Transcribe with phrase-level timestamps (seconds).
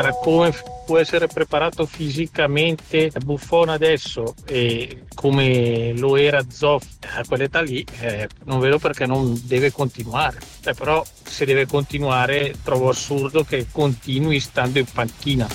[0.00, 0.54] tra come
[0.86, 6.84] può essere preparato fisicamente Buffon adesso e come lo era Zoff
[7.16, 10.38] a quell'età lì, eh, non vedo perché non deve continuare.
[10.64, 15.46] Eh, però se deve continuare trovo assurdo che continui stando in panchina.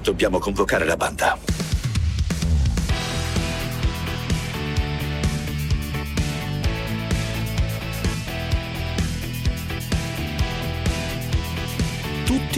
[0.00, 1.65] Dobbiamo convocare la banda.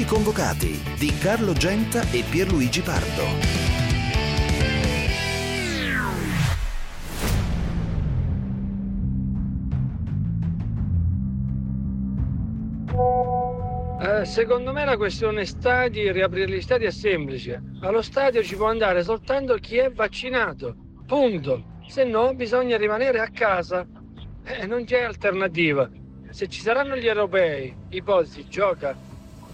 [0.09, 3.27] Convocati di Carlo Genta e Pierluigi Pardo.
[14.01, 17.63] Eh, secondo me la questione stadi, riaprire gli stadi è semplice.
[17.83, 20.75] Allo stadio ci può andare soltanto chi è vaccinato.
[21.07, 21.77] Punto.
[21.87, 23.87] Se no bisogna rimanere a casa.
[24.43, 25.87] Eh, non c'è alternativa.
[26.31, 29.08] Se ci saranno gli europei, ipotesi gioca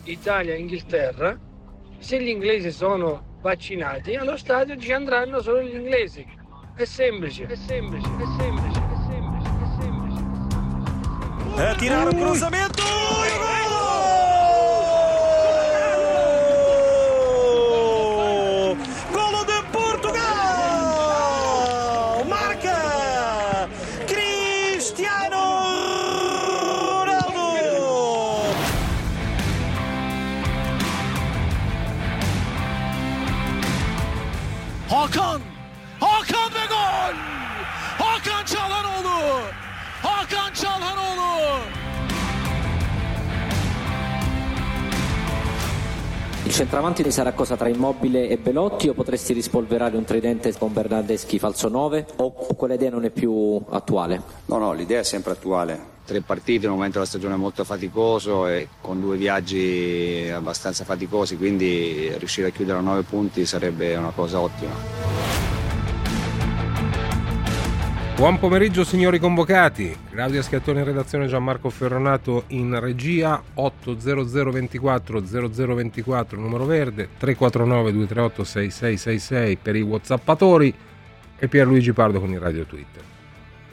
[0.05, 1.39] Italia-Inghilterra,
[1.99, 6.27] se gli inglesi sono vaccinati, allo stadio ci andranno solo gli inglesi.
[6.75, 10.23] È semplice, è semplice, è semplice, è semplice, è semplice.
[11.57, 13.74] É tirar o cruzamento e gol!
[35.05, 35.54] Archon!
[46.55, 51.67] Centravanti sarà cosa tra Immobile e Belotti o potresti rispolverare un tridente con Bernardeschi falso
[51.67, 54.23] 9 o quella idea non è più attuale?
[54.45, 55.77] No, no, l'idea è sempre attuale.
[56.05, 61.37] Tre partite in un momento della stagione molto faticoso e con due viaggi abbastanza faticosi,
[61.37, 65.44] quindi riuscire a chiudere a nove punti sarebbe una cosa ottima.
[68.17, 76.65] Buon pomeriggio signori convocati, Claudia Scattone in redazione, Gianmarco Ferronato in regia, 80024 0024 numero
[76.65, 80.73] verde, 349 238 6666 per i whatsappatori
[81.37, 83.14] e Pierluigi Pardo con il radio Twitter.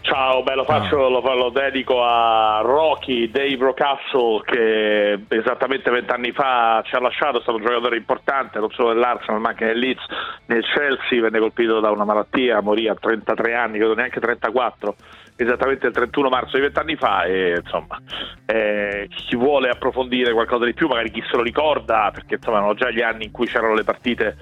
[0.01, 6.81] Ciao, beh, lo, faccio, lo, lo dedico a Rocky Dave Rocastle che esattamente vent'anni fa
[6.85, 10.03] ci ha lasciato, è stato un giocatore importante non solo nell'Arsenal ma anche nel Leeds,
[10.47, 14.95] nel Chelsea, venne colpito da una malattia, morì a 33 anni, credo neanche 34,
[15.41, 17.99] esattamente il 31 marzo di vent'anni fa e insomma
[18.45, 22.73] eh, chi vuole approfondire qualcosa di più, magari chi se lo ricorda, perché insomma erano
[22.73, 24.37] già gli anni in cui c'erano le partite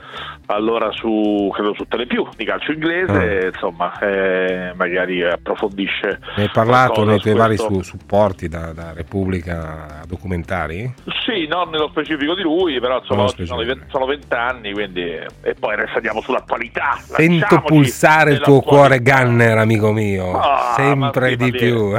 [0.48, 3.08] allora su, credo su Telepiù di calcio inglese,
[3.44, 3.46] Ah.
[3.48, 10.00] insomma eh, magari approfondisce Ne hai parlato nei tuoi vari su- supporti da, da Repubblica
[10.02, 10.92] a documentari?
[11.26, 16.22] Sì, non nello specifico di lui, però insomma sono, vent'anni, quindi e poi adesso andiamo
[16.22, 16.98] sull'attualità.
[16.98, 19.02] Sento pulsare il tuo cuore.
[19.02, 21.90] Gunner, amico mio, Ah, sempre ma sì, di ma più.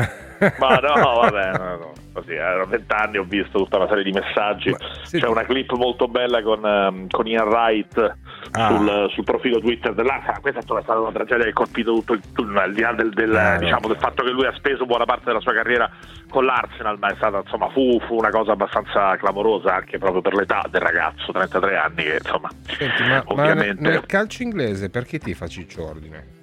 [0.58, 4.74] Ma no, vabbè, no, no, così, erano vent'anni, ho visto tutta una serie di messaggi.
[5.10, 8.16] C'è una clip molto bella con, ehm, con Ian Wright
[8.52, 8.68] Ah.
[8.68, 10.40] sul, sul profilo Twitter dell'Arsenal.
[10.40, 12.92] Questa insomma, è stata una tragedia che ha colpito tutto il tutto, al di là
[12.94, 13.58] del, del, Eh, no.
[13.58, 15.88] diciamo, del fatto che lui ha speso buona parte della sua carriera
[16.30, 20.32] con l'Arsenal, ma è stata insomma fu, fu una cosa abbastanza clamorosa anche proprio per
[20.34, 23.82] l'età del ragazzo, 33 anni, che insomma Senti, ma, ma ovviamente.
[23.88, 25.46] nel calcio inglese perché ti fa
[25.84, 26.38] Ordine?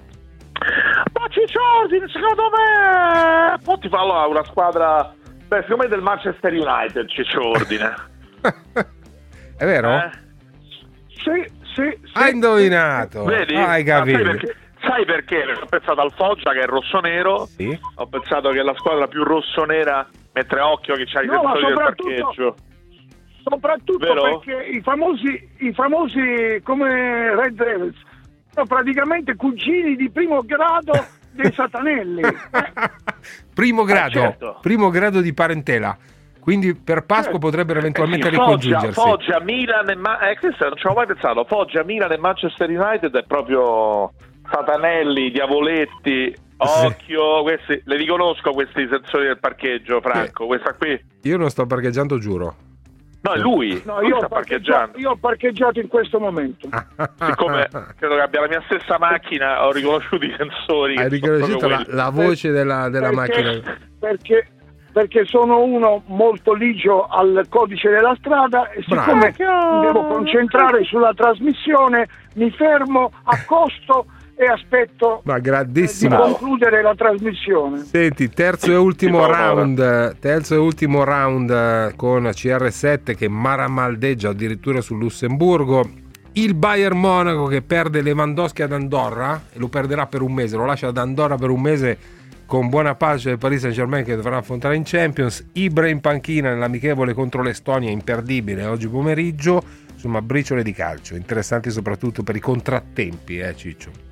[1.20, 5.14] Ma Ciccio Ordine, secondo me poi ti fa allora una squadra
[5.48, 7.94] beh secondo me del Manchester United Ciccio Ordine
[9.58, 9.90] È vero?
[9.96, 10.10] Eh?
[11.08, 12.12] Sì, sì, sì.
[12.14, 13.56] Hai indovinato, Vedi?
[13.56, 14.18] hai capito.
[14.18, 14.56] Sai perché?
[14.82, 15.36] Sai perché?
[15.46, 17.48] Perché Ho pensato al Foggia che è rosso-nero,
[17.96, 21.66] ho pensato che è la squadra più rosso-nera, mentre occhio che c'ha i No, sensori
[21.66, 22.56] del soprattutto- parcheggio.
[23.50, 24.40] Soprattutto Vero?
[24.44, 27.96] perché i famosi, i famosi come Red Devils
[28.66, 30.94] praticamente cugini di primo grado
[31.32, 32.22] dei Satanelli.
[33.54, 34.58] Primo grado, certo.
[34.62, 35.98] primo grado di parentela.
[36.40, 39.00] Quindi per Pasqua potrebbero eventualmente Eh sì, Foggia, ricongiungersi.
[39.02, 41.44] Foggia, Milan e Ma- eh, questo non ci avevo mai pensato.
[41.44, 44.14] Foggia, Milan e Manchester United è proprio
[44.50, 46.36] Satanelli, Diavoletti.
[46.60, 50.46] Occhio, questi, le riconosco questi sensori del parcheggio, Franco.
[50.46, 52.56] Questa qui, Io non sto parcheggiando, giuro.
[53.22, 53.82] No, è lui.
[53.86, 54.98] No, lui io ho, sta parcheggiato, parcheggiando.
[55.00, 56.70] io ho parcheggiato in questo momento.
[57.20, 57.68] Siccome
[57.98, 60.98] credo che abbia la mia stessa macchina, ho riconosciuto i sensori.
[60.98, 63.78] Hai riconosciuto la, la voce della, della Perché- macchina?
[64.00, 64.48] Perché,
[64.94, 69.04] perché sono uno molto ligio al codice della strada e Bravo.
[69.04, 69.34] siccome
[69.80, 74.06] mi devo concentrare sulla trasmissione mi fermo, accosto
[74.40, 76.16] e aspetto Ma di grandissimo.
[76.16, 77.80] concludere la trasmissione.
[77.80, 84.80] Senti, terzo e ultimo round, terzo e ultimo round eh, con CR7 che maramaldeggia addirittura
[84.82, 85.90] sul Lussemburgo.
[86.34, 90.66] Il Bayern Monaco che perde Lewandowski ad Andorra e lo perderà per un mese, lo
[90.66, 91.98] lascia ad Andorra per un mese
[92.46, 95.48] con buona pace del Paris Saint Germain che dovrà affrontare in Champions.
[95.54, 99.64] Ibra in panchina nell'amichevole contro l'Estonia, imperdibile oggi pomeriggio.
[99.92, 104.07] Insomma, briciole di calcio, interessanti soprattutto per i contrattempi, eh Ciccio.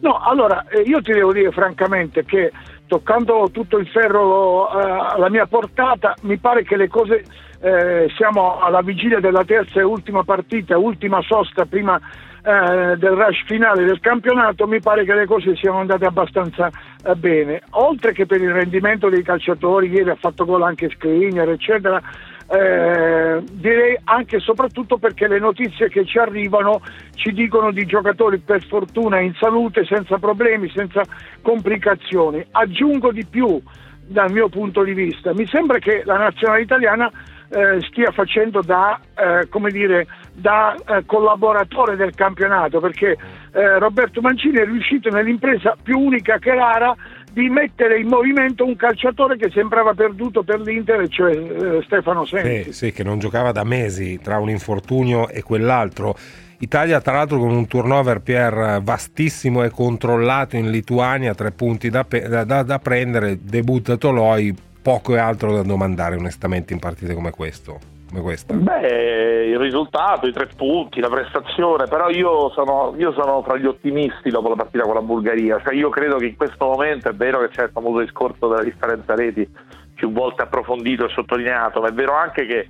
[0.00, 2.52] No, allora eh, io ti devo dire francamente che
[2.86, 7.24] toccando tutto il ferro eh, alla mia portata, mi pare che le cose
[7.60, 13.44] eh, siamo alla vigilia della terza e ultima partita, ultima sosta prima eh, del rush
[13.46, 16.70] finale del campionato, mi pare che le cose siano andate abbastanza
[17.04, 17.62] eh, bene.
[17.70, 22.00] Oltre che per il rendimento dei calciatori, ieri ha fatto gol anche Skriniar, eccetera.
[22.48, 26.80] Eh, direi anche e soprattutto perché le notizie che ci arrivano
[27.14, 31.02] ci dicono di giocatori per fortuna in salute, senza problemi, senza
[31.42, 32.44] complicazioni.
[32.52, 33.60] Aggiungo di più
[34.06, 37.10] dal mio punto di vista, mi sembra che la nazionale italiana
[37.48, 43.16] eh, stia facendo da, eh, dire, da eh, collaboratore del campionato perché
[43.52, 46.94] eh, Roberto Mancini è riuscito nell'impresa più unica che rara
[47.36, 52.72] di mettere in movimento un calciatore che sembrava perduto per l'Inter, cioè eh, Stefano Sensi.
[52.72, 56.16] Sì, sì, che non giocava da mesi tra un infortunio e quell'altro.
[56.60, 62.04] Italia, tra l'altro, con un turnover Pier vastissimo e controllato in Lituania, tre punti da,
[62.04, 67.32] pe- da- da prendere, debutta Toloi, poco e altro da domandare onestamente in partite come,
[67.32, 67.78] questo,
[68.16, 68.54] come questa.
[68.54, 73.66] Beh, il risultato, i tre punti, la prestazione, però io sono, io sono tra gli
[73.66, 77.14] ottimisti dopo la partita con la Bulgaria, cioè io credo che in questo momento è
[77.14, 79.48] vero che c'è il famoso discorso della differenza reti
[79.94, 82.66] più volte approfondito e sottolineato, ma è vero anche che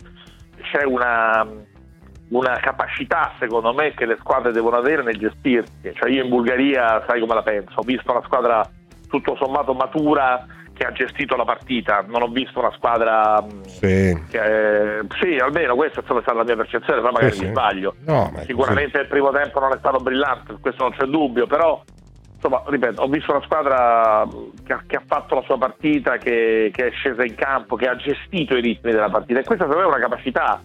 [0.62, 1.46] c'è una,
[2.28, 7.04] una capacità secondo me che le squadre devono avere nel gestirsi, cioè io in Bulgaria
[7.06, 8.68] sai come la penso, ho visto una squadra
[9.08, 10.44] tutto sommato matura
[10.76, 14.22] che ha gestito la partita, non ho visto una squadra mh, Sì.
[14.28, 17.50] che, sì, almeno questa è stata la mia percezione, poi magari Sì, mi sì.
[17.52, 17.94] sbaglio.
[18.04, 21.82] No, ma Sicuramente il primo tempo non è stato brillante, questo non c'è dubbio, però
[22.34, 24.26] insomma, ripeto, ho visto una squadra
[24.64, 27.86] che ha, che ha fatto la sua partita, che, che è scesa in campo, che
[27.88, 30.60] ha gestito i ritmi della partita e questa secondo me è una capacità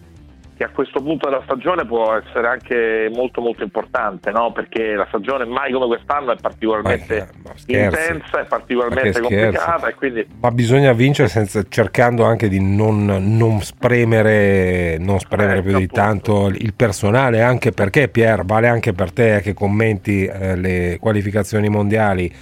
[0.56, 4.52] che a questo punto della stagione può essere anche molto molto importante, no?
[4.52, 9.94] perché la stagione mai come quest'anno è particolarmente Ma- ma intensa, è particolarmente complicata e
[9.94, 15.76] quindi Ma bisogna vincere senza- cercando anche di non, non spremere, non spremere Eh, più
[15.78, 20.98] di tanto il personale, anche perché Pier, vale anche per te che commenti eh, le
[21.00, 22.32] qualificazioni mondiali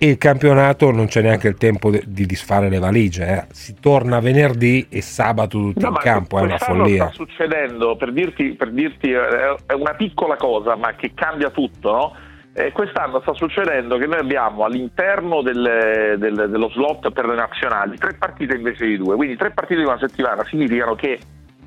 [0.00, 3.26] il campionato non c'è neanche il tempo di disfare le valigie.
[3.26, 3.44] eh.
[3.52, 7.06] Si torna venerdì e sabato tutti No, in campo, è una follia.
[7.10, 11.90] sta succedendo, per dirti, per dirti, eh, è una piccola cosa, ma che cambia tutto,
[11.92, 12.14] no?
[12.52, 17.96] Eh, quest'anno sta succedendo che noi abbiamo all'interno del- del- dello slot per le nazionali
[17.96, 21.18] tre partite invece di due, quindi tre partite di una settimana significano che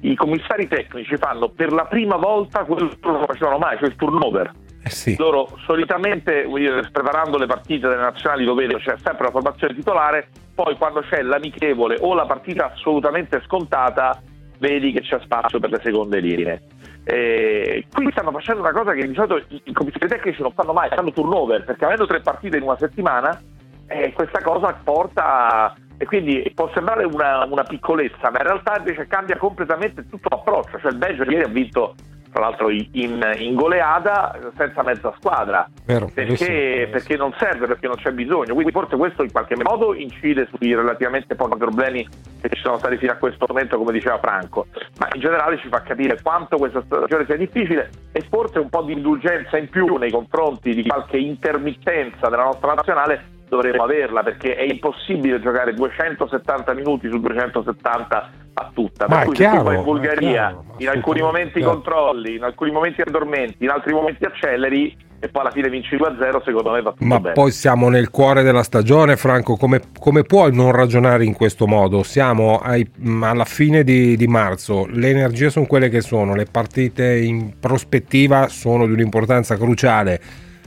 [0.01, 3.95] i commissari tecnici fanno per la prima volta quello che non facevano mai, cioè il
[3.95, 4.51] turnover.
[4.83, 5.15] Eh sì.
[5.17, 6.45] Loro solitamente,
[6.91, 11.21] preparando le partite delle nazionali, lo vedo, c'è sempre la formazione titolare, poi quando c'è
[11.21, 14.21] l'amichevole o la partita assolutamente scontata,
[14.57, 16.61] vedi che c'è spazio per le seconde linee.
[17.05, 20.73] Eh, qui stanno facendo una cosa che di solito i i commissari tecnici non fanno
[20.73, 23.41] mai, fanno turnover, perché avendo tre partite in una settimana,
[23.87, 29.07] eh, questa cosa porta e quindi può sembrare una, una piccolezza, ma in realtà invece
[29.07, 30.79] cambia completamente tutto l'approccio.
[30.79, 31.95] Cioè il Belgio ieri ha vinto,
[32.33, 35.69] tra l'altro, in, in goleada senza mezza squadra.
[35.85, 38.53] Vero, Perché, perché non serve, perché non c'è bisogno.
[38.53, 42.07] Quindi forse questo in qualche modo incide sui relativamente pochi problemi
[42.41, 44.65] che ci sono stati fino a questo momento, come diceva Franco.
[44.97, 48.81] Ma in generale ci fa capire quanto questa stagione sia difficile e forse un po'
[48.81, 54.55] di indulgenza in più nei confronti di qualche intermittenza della nostra nazionale dovremmo averla perché
[54.55, 59.07] è impossibile giocare 270 minuti su 270 a tutta.
[59.07, 61.71] Ma Per cui se tu chiaro, vai in Bulgaria, chiaro, in alcuni momenti chiaro.
[61.73, 66.43] controlli, in alcuni momenti addormenti, in altri momenti acceleri e poi alla fine vinci 2-0,
[66.43, 67.33] secondo me va tutto Ma bene.
[67.33, 69.55] poi siamo nel cuore della stagione, Franco.
[69.55, 72.03] Come, come puoi non ragionare in questo modo?
[72.03, 76.45] Siamo ai- mh, alla fine di, di marzo, le energie sono quelle che sono, le
[76.45, 80.19] partite in prospettiva sono di un'importanza cruciale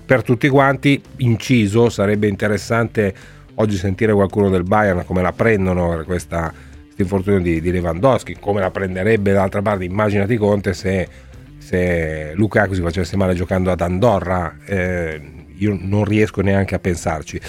[0.07, 1.01] per tutti quanti.
[1.19, 3.15] Inciso, sarebbe interessante
[3.57, 6.53] oggi sentire qualcuno del Bayern come la prendono per questa
[6.97, 9.85] questo infortunio di, di Lewandowski, come la prenderebbe d'altra parte.
[9.85, 11.25] Immaginati Conte se
[11.59, 15.21] se Lukaku si facesse male giocando ad Andorra, eh,
[15.57, 17.41] io non riesco neanche a pensarci.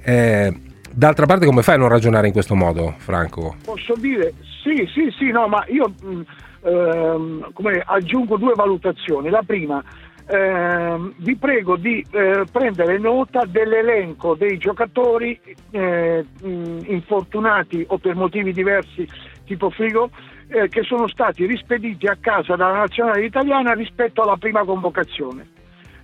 [0.00, 0.52] Eh,
[0.92, 3.56] d'altra parte, come fai a non ragionare in questo modo, Franco?
[3.64, 6.20] Posso dire sì, sì, sì, no, ma io mh,
[6.62, 9.28] ehm, come aggiungo due valutazioni.
[9.28, 9.82] La prima,
[10.26, 15.38] ehm, vi prego di eh, prendere nota dell'elenco dei giocatori
[15.70, 19.06] eh, infortunati o per motivi diversi
[19.44, 20.10] tipo frigo
[20.48, 25.48] eh, che sono stati rispediti a casa dalla nazionale italiana rispetto alla prima convocazione.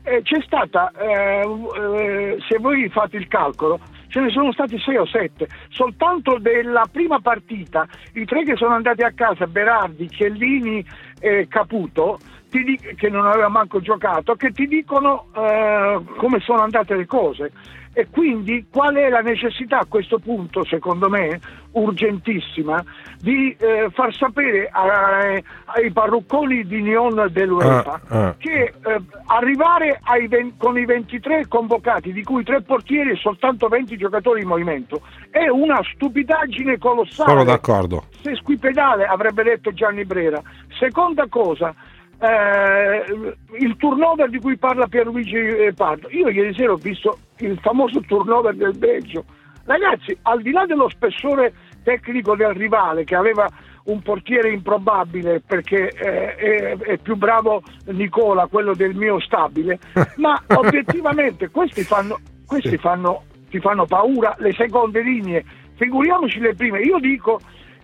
[0.02, 5.06] Eh, c'è stata, eh, se voi fate il calcolo, ce ne sono stati sei o
[5.06, 10.84] sette, soltanto della prima partita, i tre che sono andati a casa, Berardi, Chiellini
[11.20, 12.18] e Caputo,
[12.50, 17.06] ti di- che non aveva manco giocato, che ti dicono eh, come sono andate le
[17.06, 17.52] cose.
[17.92, 21.40] E quindi qual è la necessità a questo punto, secondo me,
[21.72, 22.82] urgentissima,
[23.18, 28.34] di eh, far sapere ai, ai parrucconi di Neon dell'Europa Ah, ah.
[28.38, 33.96] che eh, arrivare ai con i 23 convocati, di cui tre portieri e soltanto 20
[33.96, 37.30] giocatori in movimento, è una stupidaggine colossale.
[37.30, 38.04] Sono d'accordo.
[38.22, 40.40] Se squipedale avrebbe detto Gianni Brera.
[40.78, 41.74] Seconda cosa,
[42.20, 46.08] eh, il turnover di cui parla Pierluigi eh, Pardo.
[46.10, 49.24] Io ieri sera ho visto il famoso turnover del Belgio.
[49.64, 53.48] Ragazzi, al di là dello spessore tecnico del rivale che aveva
[53.84, 59.78] un portiere improbabile perché eh, è, è più bravo Nicola, quello del mio stabile,
[60.16, 65.44] ma obiettivamente questi fanno, questi fanno, ti fanno paura le seconde linee,
[65.76, 66.80] figuriamoci le prime.
[66.80, 67.40] Io dico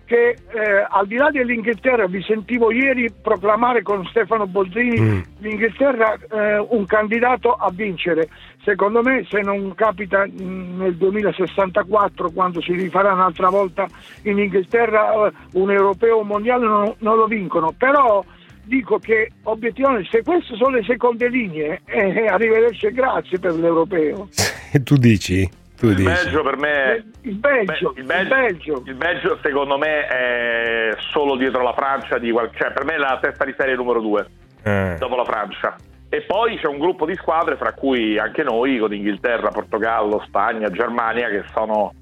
[0.07, 5.19] che eh, al di là dell'Inghilterra vi sentivo ieri proclamare con Stefano Bozzini Mm.
[5.39, 8.29] l'Inghilterra eh, un candidato a vincere.
[8.63, 13.85] Secondo me se non capita mh, nel 2064 quando si rifarà un'altra volta
[14.23, 18.23] in Inghilterra eh, un europeo mondiale non, non lo vincono, però
[18.63, 24.29] dico che obiettivamente se queste sono le seconde linee eh, arrivederci e grazie per l'europeo.
[24.71, 25.49] E tu dici?
[25.77, 26.11] Tu Il dici.
[26.11, 31.61] Belgio per me Il Belgio, Beh, il, Belgio, il Belgio, secondo me è solo dietro
[31.61, 34.25] la Francia di qual- cioè per me è la testa di serie numero due
[34.63, 34.95] Eh.
[34.97, 35.75] dopo la Francia
[36.09, 40.69] e poi c'è un gruppo di squadre fra cui anche noi con Inghilterra, Portogallo, Spagna,
[40.69, 41.93] Germania che sono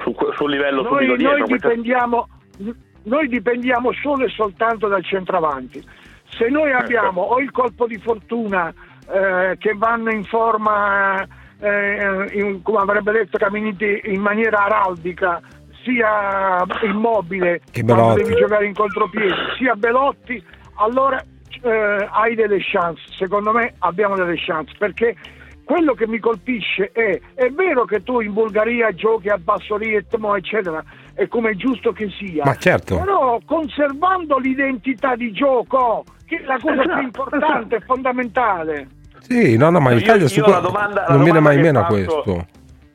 [0.00, 2.28] su, sul livello noi, subito dietro noi dipendiamo,
[3.04, 5.82] noi dipendiamo solo e soltanto dal centravanti.
[6.28, 8.72] Se noi abbiamo o il colpo di fortuna
[9.10, 11.24] eh, che vanno in forma,
[11.62, 15.40] eh, in- come avrebbe detto Caminiti, in maniera araldica,
[15.84, 20.42] sia immobile Che quando devi giocare in contropiede, sia Belotti,
[20.76, 21.22] allora
[21.62, 23.02] eh, hai delle chance.
[23.16, 25.14] Secondo me abbiamo delle chance perché
[25.64, 30.34] quello che mi colpisce è è vero che tu in Bulgaria giochi a basso ritmo
[30.34, 30.82] eccetera
[31.14, 32.98] e come è giusto che sia Ma certo.
[32.98, 38.88] però conservando l'identità di gioco che è la cosa Esatto, più importante e fondamentale
[39.22, 41.80] Sì, no, no, ma in Io- Italia io la domanda- la non viene mai meno
[41.80, 42.46] faccio- questo.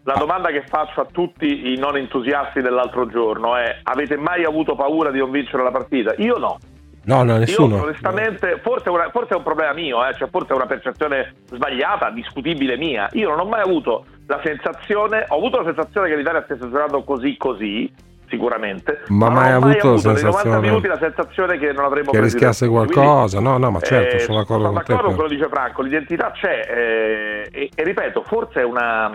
[0.03, 4.73] La domanda che faccio a tutti i non entusiasti dell'altro giorno è avete mai avuto
[4.75, 6.13] paura di non vincere la partita?
[6.17, 6.57] Io no.
[7.03, 7.77] No, no, nessuno.
[7.77, 10.65] Io onestamente, forse, è una- forse è un problema mio, eh, cioè forse è una
[10.65, 13.09] percezione sbagliata, discutibile mia.
[13.13, 17.03] Io non ho mai avuto la sensazione, ho avuto la sensazione che l'Italia stesse giocando
[17.03, 17.89] così così,
[18.29, 19.03] sicuramente.
[19.07, 22.21] Ma non mai avuto avuto nei 90 sensazione- minuti la sensazione che non avremmo Che
[22.21, 23.37] rischiasse qualcosa.
[23.37, 25.49] Quindi, No, no, ma certo, eh, sono d'accordo con te, d'accordo con quello che dice
[25.49, 29.11] Franco, l'identità c'è eh, e, e ripeto, forse è una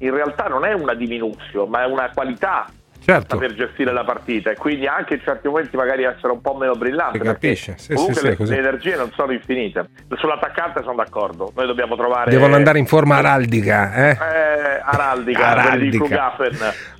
[0.00, 2.66] in realtà non è una diminuzione, ma è una qualità
[3.04, 3.36] Certo.
[3.36, 6.72] saper gestire la partita e quindi anche in certi momenti magari essere un po' meno
[6.74, 11.52] brillante Si capisce, sì, comunque sì, le, le energie non sono infinite sull'attaccante sono d'accordo
[11.54, 14.10] noi dobbiamo trovare Devono andare in forma araldica, eh?
[14.10, 16.34] eh, araldica, Araldica.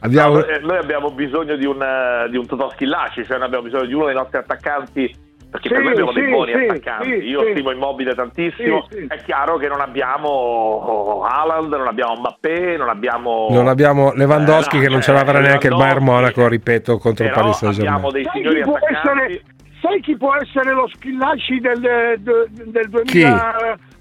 [0.00, 3.46] Abbiamo- No, eh, noi abbiamo bisogno di un, eh, di un Totò Schillaci cioè noi
[3.46, 5.14] abbiamo bisogno di uno dei nostri attaccanti
[5.54, 7.50] perché Sì, per noi abbiamo dei sì, buoni sì, attaccanti sì, io sì.
[7.52, 9.06] stimo Immobile tantissimo Sì, sì.
[9.08, 14.78] è chiaro che non abbiamo Haaland non abbiamo Mbappé non abbiamo Non abbiamo Lewandowski Eh,
[14.80, 17.94] no, che non ce l'avrà neanche il Bayern Monaco, ripeto, contro il Paris Saint-Germain.
[17.94, 19.42] abbiamo dei sai signori chi, può attaccanti essere,
[19.80, 21.80] sai chi può essere lo Schillaci del,
[22.18, 23.20] de- del Chi?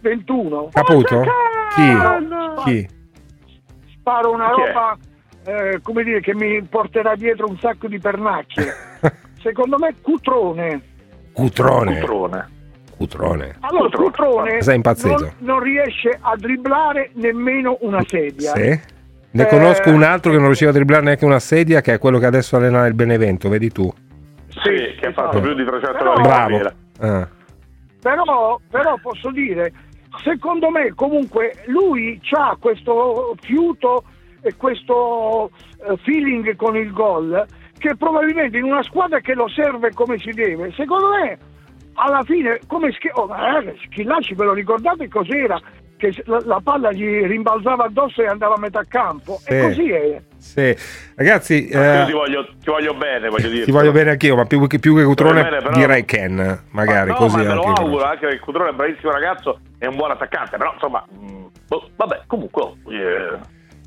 [0.02, 0.70] 2021?
[0.72, 1.16] Caputo?
[1.16, 1.32] Porca
[1.76, 2.64] Chi?
[2.64, 2.88] Chi?
[4.00, 4.98] sparo una Chi roba
[5.46, 8.66] eh, come dire che mi porterà dietro un sacco di pernacchie
[9.44, 10.82] secondo me Cutrone
[11.34, 12.00] Cutrone.
[12.00, 12.48] Cutrone.
[12.96, 13.56] Cutrone.
[13.62, 14.10] allora Cutrone.
[14.12, 15.20] Cutrone Sei impazzito.
[15.20, 18.80] non, non riesce a dribblare nemmeno una sedia Sì?
[19.32, 21.98] Ne Eh, conosco un altro che non riusciva a dribblare neanche una sedia, che è
[21.98, 23.92] quello che adesso allena il Benevento, vedi tu.
[24.50, 25.42] sì, che ha fatto esatto.
[25.42, 26.62] più di 300 Però- Bravo.
[27.00, 27.28] Ah.
[28.00, 29.74] però, però posso dire,
[30.24, 34.04] secondo me comunque lui ha questo fiuto
[34.42, 35.50] e questo
[35.90, 37.44] eh, feeling con il gol
[37.84, 41.38] che probabilmente in una squadra che lo serve come si deve, secondo me
[41.96, 45.60] alla fine come Schi- oh, ma ragazzi, Schillaci ve lo ricordate cos'era?
[45.98, 49.38] che la, la palla gli rimbalzava addosso e andava a metà campo.
[49.40, 49.52] Sì.
[49.54, 50.22] E così è.
[50.38, 50.76] Sì.
[51.16, 53.64] Ragazzi, Ma eh, io ti voglio, ti voglio bene, voglio dire.
[53.64, 57.10] ti voglio bene anch'io, ma più, che- più che Cutrone bene, però- direi Ken, magari
[57.12, 57.82] no, così ma me lo anche.
[57.82, 61.46] auguro anche perché Cutrone è un bravissimo ragazzo e un buon attaccante, però insomma, mh,
[61.70, 63.40] boh, vabbè, comunque oh, eh,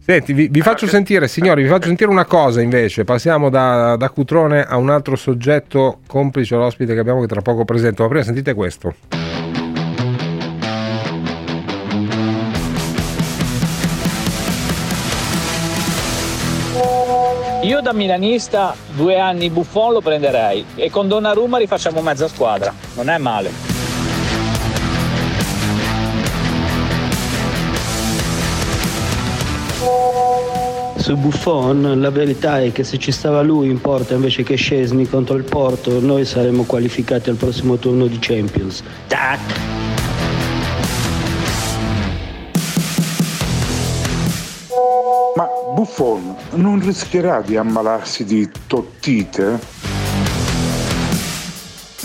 [0.06, 3.02] Senti, vi, vi faccio sentire, signori, vi faccio sentire una cosa invece.
[3.02, 7.64] Passiamo da, da Cutrone a un altro soggetto complice all'ospite che abbiamo che tra poco
[7.64, 8.04] presento.
[8.04, 8.94] Ma prima sentite questo.
[17.62, 22.72] Io da milanista due anni Buffon lo prenderei e con Donnarumma rifacciamo mezza squadra.
[22.94, 23.75] Non è male.
[31.06, 35.06] Su Buffon la verità è che se ci stava lui in porta invece che Scesni
[35.06, 38.82] contro il Porto noi saremmo qualificati al prossimo turno di Champions.
[39.06, 39.38] Tac!
[45.36, 49.60] Ma Buffon non rischierà di ammalarsi di tottite?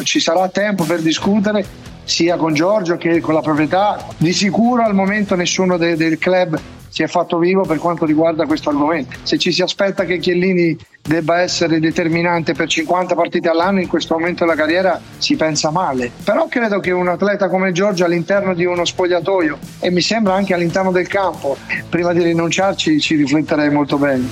[0.03, 1.65] ci sarà tempo per discutere
[2.03, 4.05] sia con Giorgio che con la proprietà.
[4.17, 6.59] Di sicuro al momento nessuno de- del club
[6.91, 9.15] si è fatto vivo per quanto riguarda questo argomento.
[9.23, 14.15] Se ci si aspetta che Chiellini debba essere determinante per 50 partite all'anno in questo
[14.15, 16.11] momento della carriera si pensa male.
[16.23, 20.53] Però credo che un atleta come Giorgio all'interno di uno spogliatoio e mi sembra anche
[20.53, 21.55] all'interno del campo,
[21.89, 24.27] prima di rinunciarci ci rifletterei molto bene.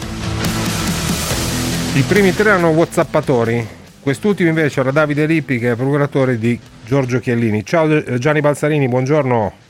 [1.93, 3.65] I primi tre erano Whatsappatori.
[4.01, 7.65] Quest'ultimo invece era Davide Lippi, che è procuratore di Giorgio Chiellini.
[7.65, 9.68] Ciao eh, Gianni Balzarini, buongiorno.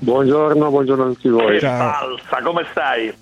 [0.00, 1.58] Buongiorno, buongiorno a tutti voi.
[1.60, 3.12] Balsa, come stai?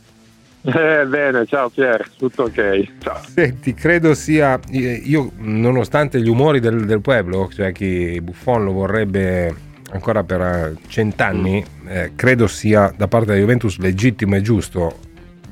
[0.62, 2.84] Eh, bene, ciao Pier, tutto ok.
[2.98, 3.20] Ciao.
[3.22, 4.58] Senti, credo sia.
[4.70, 9.54] eh, Io, nonostante gli umori del, del pueblo, cioè chi Buffon lo vorrebbe
[9.92, 14.98] ancora per eh, cent'anni, eh, credo sia da parte della Juventus legittimo e giusto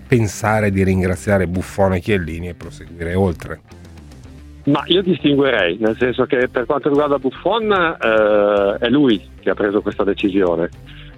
[0.06, 3.60] pensare di ringraziare Buffon e Chiellini e proseguire oltre.
[4.64, 9.54] Ma io distinguerei, nel senso che per quanto riguarda Buffon eh, è lui che ha
[9.54, 10.68] preso questa decisione.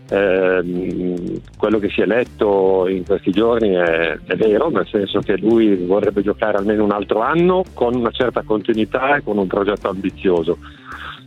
[0.09, 5.37] Ehm, quello che si è letto in questi giorni è, è vero, nel senso che
[5.37, 9.89] lui vorrebbe giocare almeno un altro anno con una certa continuità e con un progetto
[9.89, 10.59] ambizioso.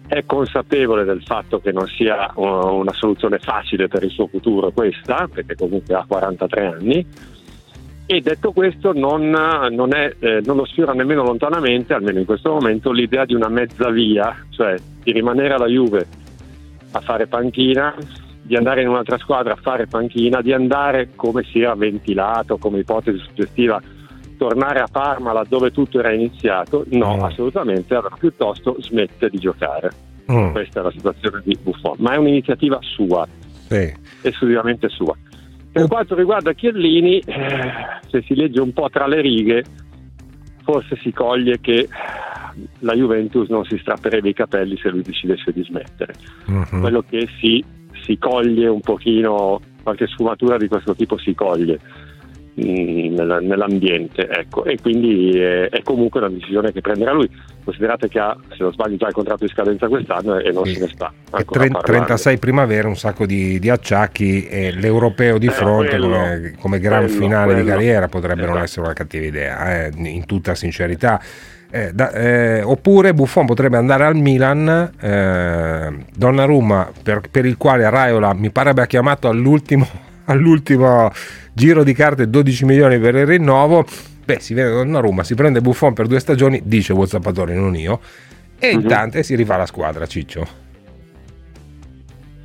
[0.07, 4.72] È consapevole del fatto che non sia uh, una soluzione facile per il suo futuro
[4.72, 7.05] questa, perché comunque ha 43 anni,
[8.11, 12.51] e detto questo non, non è, eh, non lo sfiora nemmeno lontanamente, almeno in questo
[12.51, 16.07] momento, l'idea di una mezza via, cioè di rimanere alla Juve
[16.92, 17.94] a fare panchina,
[18.50, 22.79] di andare in un'altra squadra a fare panchina, di andare come si era ventilato, come
[22.79, 23.79] ipotesi suggestiva,
[24.40, 26.83] tornare a Parma laddove tutto era iniziato.
[26.90, 27.24] No, Mm.
[27.25, 29.92] assolutamente, allora piuttosto smette di giocare.
[30.31, 30.50] Mm.
[30.50, 33.27] Questa è la situazione di Buffon, ma è un'iniziativa sua,
[33.68, 33.94] Sì.
[34.24, 35.16] esclusivamente sua.
[35.72, 37.72] Per quanto riguarda Chiellini, eh,
[38.09, 39.64] se si legge un po' tra le righe,
[40.64, 41.88] forse si coglie che
[42.79, 46.16] la Juventus non si strapperebbe i capelli se lui decidesse di smettere.
[46.48, 46.79] Mhm.
[46.81, 47.64] Quello che si,
[48.09, 51.79] si coglie un pochino, qualche sfumatura di questo tipo si coglie
[52.59, 57.29] mm, nella- nell'ambiente, ecco, e quindi eh, è comunque una decisione che prenderà lui.
[57.63, 60.79] Considerate che ha, se non sbaglio, già il contratto di scadenza quest'anno e non se
[60.79, 61.13] ne sta.
[61.13, 61.81] E ancora tre- parlando.
[62.05, 66.79] 36 primavere, un sacco di, di acciacchi e l'europeo di Eh, fronte quello, come, come
[66.79, 67.69] gran quello, finale di quello.
[67.75, 68.63] carriera potrebbe non Esatto.
[68.65, 71.22] essere una cattiva idea, eh, in tutta sincerità.
[71.72, 77.88] Eh, da- eh, oppure Buffon potrebbe andare al Milan, eh, Donnarumma per, per il quale
[77.88, 79.88] Raiola mi pare abbia chiamato all'ultimo,
[80.25, 81.12] all'ultimo
[81.53, 83.86] giro di carte 12 milioni per il rinnovo.
[84.25, 88.00] Beh, si vede Donnarumma, si prende Buffon per due stagioni, dice Whatsappatori, non io,
[88.58, 88.82] e Mhm.
[88.82, 90.48] intanto si rifà la squadra, Ciccio.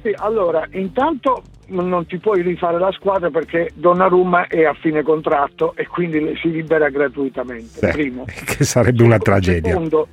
[0.02, 5.74] Sì, allora, intanto non ti puoi rifare la squadra perché Donnarumma è a fine contratto
[5.76, 7.66] e quindi si libera gratuitamente.
[7.66, 8.24] Sì, Primo.
[8.24, 9.70] che sarebbe una tragedia.
[9.70, 10.08] Secondo,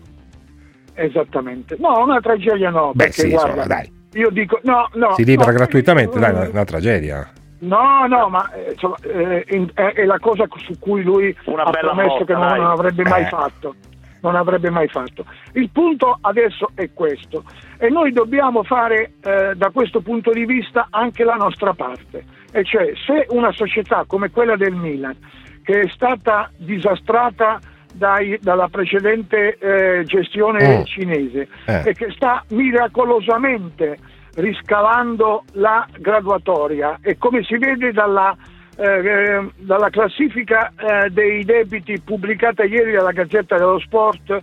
[0.93, 1.77] esattamente.
[1.79, 3.91] No, una tragedia no, Beh, perché sì, guarda, insomma, dai.
[4.13, 5.13] io dico no, no.
[5.13, 7.31] si libera no, gratuitamente, dai, eh, una, una tragedia.
[7.59, 11.63] No, no, ma eh, insomma, eh, in- è, è la cosa su cui lui Una
[11.63, 13.27] ha promesso mossa, che non, non avrebbe mai Eh.
[13.27, 13.75] fatto.
[14.21, 15.25] Non avrebbe mai fatto.
[15.53, 17.43] Il punto adesso è questo
[17.83, 22.23] e noi dobbiamo fare eh, da questo punto di vista anche la nostra parte.
[22.51, 25.15] E cioè se una società come quella del Milan,
[25.63, 27.59] che è stata disastrata
[27.91, 30.83] dai- dalla precedente eh, gestione Mm.
[30.83, 31.81] cinese Eh.
[31.89, 33.97] e che sta miracolosamente
[34.35, 38.35] riscalando la graduatoria e come si vede dalla,
[38.77, 44.39] eh, dalla classifica eh, dei debiti pubblicata ieri dalla Gazzetta dello Sport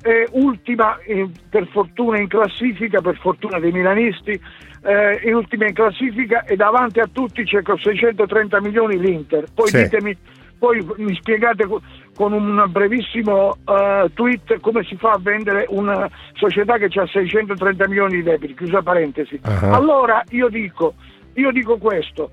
[0.00, 4.40] è ultima in- per fortuna in classifica, per fortuna dei milanisti,
[4.84, 9.44] eh, ultima in classifica e davanti a tutti c'è con 630 milioni l'Inter.
[9.54, 9.82] Poi Sì.
[9.82, 10.16] ditemi,
[10.58, 11.82] poi mi spiegate co-
[12.16, 17.86] con un brevissimo eh, tweet come si fa a vendere una società che ha 630
[17.88, 19.38] milioni di debiti, chiusa parentesi.
[19.42, 19.70] Ah.
[19.76, 20.94] Allora io dico,
[21.34, 22.30] io dico questo,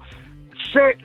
[0.71, 0.97] se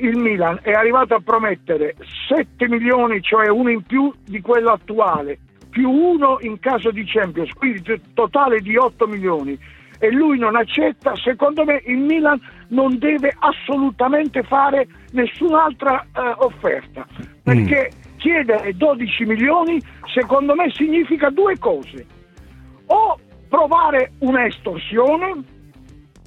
[0.00, 1.94] il Milan è arrivato a promettere
[2.28, 5.38] 7 milioni, cioè uno in più di quello attuale,
[5.72, 9.58] più uno in caso di Champions, quindi totale di 8 milioni,
[9.98, 17.06] e lui non accetta, secondo me il Milan non deve assolutamente fare nessun'altra eh, offerta,
[17.42, 19.80] perché chiedere 12 milioni
[20.12, 22.04] secondo me significa due cose,
[22.86, 25.42] o provare un'estorsione,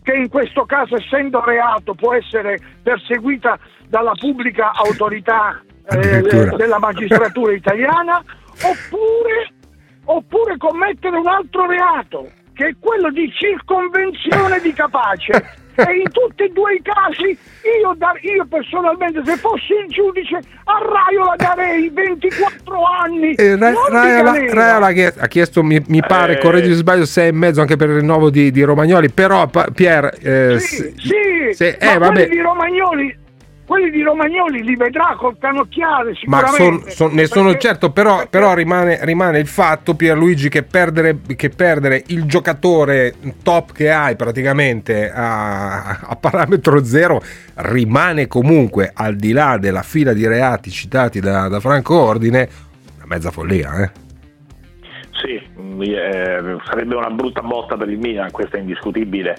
[0.01, 6.21] che in questo caso essendo reato può essere perseguita dalla pubblica autorità eh,
[6.55, 8.23] della magistratura italiana,
[8.63, 9.51] oppure,
[10.05, 15.63] oppure commettere un altro reato, che è quello di circonvenzione di capace.
[15.77, 17.37] E in tutti e due i casi
[17.81, 23.33] io, dar- io personalmente, se fossi il giudice, a Raiola darei 24 anni.
[23.33, 24.53] Eh, Ra- Raiola.
[24.53, 26.37] Raiola che ha chiesto, mi, mi pare, Eh.
[26.39, 29.09] correggi se sbaglio, 6 e mezzo anche per il rinnovo di, di Romagnoli.
[29.09, 32.13] Però, pa- Pier, eh, se- Sì, se- ma eh, vabbè.
[32.13, 33.17] quelli di Romagnoli,
[33.65, 36.91] quelli di Romagnoli li vedrà col canocchiale Ma sicuramente.
[36.91, 41.17] son- son- ne sono Perché- certo, però, però rimane, rimane il fatto, Pierluigi, che perdere,
[41.35, 47.21] che perdere il giocatore top che hai praticamente a, a parametro zero
[47.55, 52.47] rimane comunque, al di là della fila di reati citati da, da Franco Ordine,
[52.97, 53.81] una mezza follia.
[53.83, 53.89] Eh?
[55.11, 59.37] Sì, mm, eh, sarebbe una brutta botta per il Milan, questo è indiscutibile.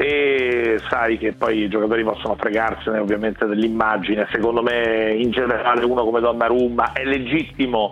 [0.00, 4.28] E sai che poi i giocatori possono fregarsene ovviamente dell'immagine.
[4.30, 7.90] Secondo me, in generale, uno come Donnarumma è legittimo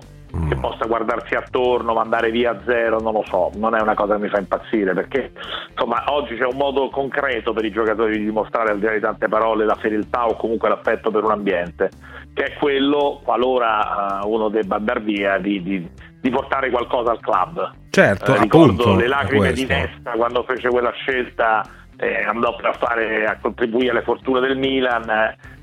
[0.49, 4.15] che possa guardarsi attorno, mandare via a zero, non lo so, non è una cosa
[4.17, 5.31] che mi fa impazzire perché
[5.71, 9.01] insomma oggi c'è un modo concreto per i giocatori di dimostrare al di là di
[9.01, 11.89] tante parole la fedeltà o comunque l'affetto per un ambiente,
[12.35, 15.89] che è quello, qualora eh, uno debba andare via, di, di-
[16.21, 17.71] di portare qualcosa al club.
[17.91, 18.97] Certo, Eh, ricordo appunto.
[19.01, 19.65] le lacrime di.
[19.65, 21.63] Nesta quando fece quella scelta,
[21.97, 25.09] eh, andò per fare, a contribuire alle fortune del Milan.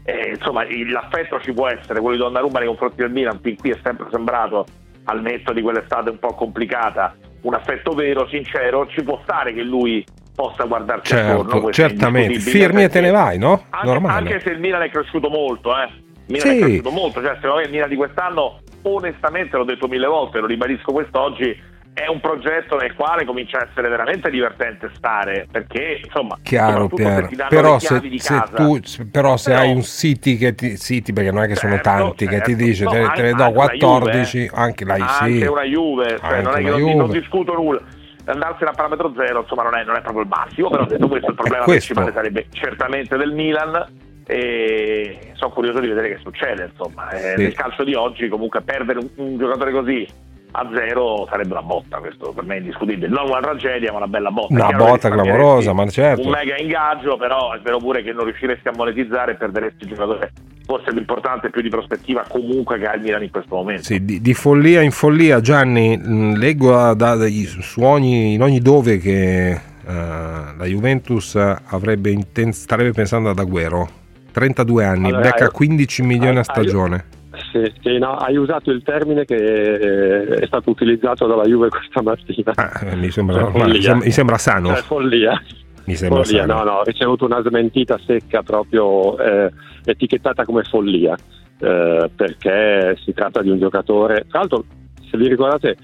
[0.06, 3.70] eh, insomma, l'affetto ci può essere, quello di Donnarumma nei confronti del Milan, fin qui
[3.72, 4.66] è sempre sembrato,
[5.06, 9.62] al netto di quell'estate un po' complicata, un affetto vero, sincero, ci può stare che
[9.64, 10.04] lui
[10.36, 11.52] possa guardarsi attorno.
[11.52, 12.40] Certo, è certamente.
[12.40, 13.66] Firmi e te ne vai, no?
[13.70, 15.90] anche, anche se il Milan è cresciuto molto, eh.
[16.26, 16.58] Il Milan Sì.
[16.58, 20.40] è cresciuto molto, cioè secondo me il Milan di quest'anno, onestamente l'ho detto mille volte,
[20.40, 26.02] lo ribadisco quest'oggi, è un progetto nel quale comincia a essere veramente divertente stare, perché
[26.04, 27.28] insomma, Chiaro, soprattutto Pier.
[27.30, 28.80] se Però se, se tu,
[29.12, 31.90] però se Però- hai un City che ti, City, perché non è che sono Certo,
[31.90, 32.64] tanti, che ti certo.
[32.64, 35.46] dice No, te, te ne do anche una 14, Juve, anche la anche sì.
[35.46, 37.82] una Juve, cioè Anche non è che una non, non discuto nulla.
[38.26, 41.30] Andarsene a parametro zero, insomma, non è, non è proprio il massimo, però detto questo,
[41.30, 41.94] il problema questo.
[41.94, 43.86] principale sarebbe certamente del Milan.
[44.26, 46.72] E sono curioso di vedere che succede.
[46.72, 47.42] Insomma, Eh, Sì.
[47.44, 50.08] nel calcio di oggi, comunque, perdere un, un giocatore così
[50.56, 51.98] a zero sarebbe una botta.
[51.98, 53.08] Questo per me è indiscutibile.
[53.08, 54.54] Non una tragedia, ma una bella botta.
[54.54, 56.22] Una botta clamorosa, ma certo.
[56.22, 59.90] Un mega ingaggio, però è vero pure che non riusciresti a monetizzare e perderesti il
[59.90, 60.32] giocatore
[60.66, 63.84] forse più importante e più di prospettiva comunque che ha il Milan in questo momento.
[63.84, 68.60] Sì, di, di follia in follia, Gianni, mh, leggo da- da- su ogni, in ogni
[68.60, 73.88] dove che eh, la Juventus avrebbe inten- starebbe pensando ad Agüero.
[74.32, 77.06] 32 anni, Allora, becca eh, 15 milioni a ah, stagione.
[77.54, 82.02] Sì, sì, no, hai usato il termine che eh, è stato utilizzato dalla Juve questa
[82.02, 82.52] mattina.
[82.82, 84.70] Eh, mi, sembra, Cioè, ma- mi sembra- sano.
[84.70, 85.40] Cioè, follia.
[85.86, 86.54] Mi sembra Follia, sano.
[86.54, 89.52] no, no, ho ricevuto una smentita secca proprio eh,
[89.86, 91.16] etichettata come follia,
[91.60, 94.26] eh, perché si tratta di un giocatore.
[94.30, 94.66] Tra l'altro,
[95.12, 95.78] se vi ricordate,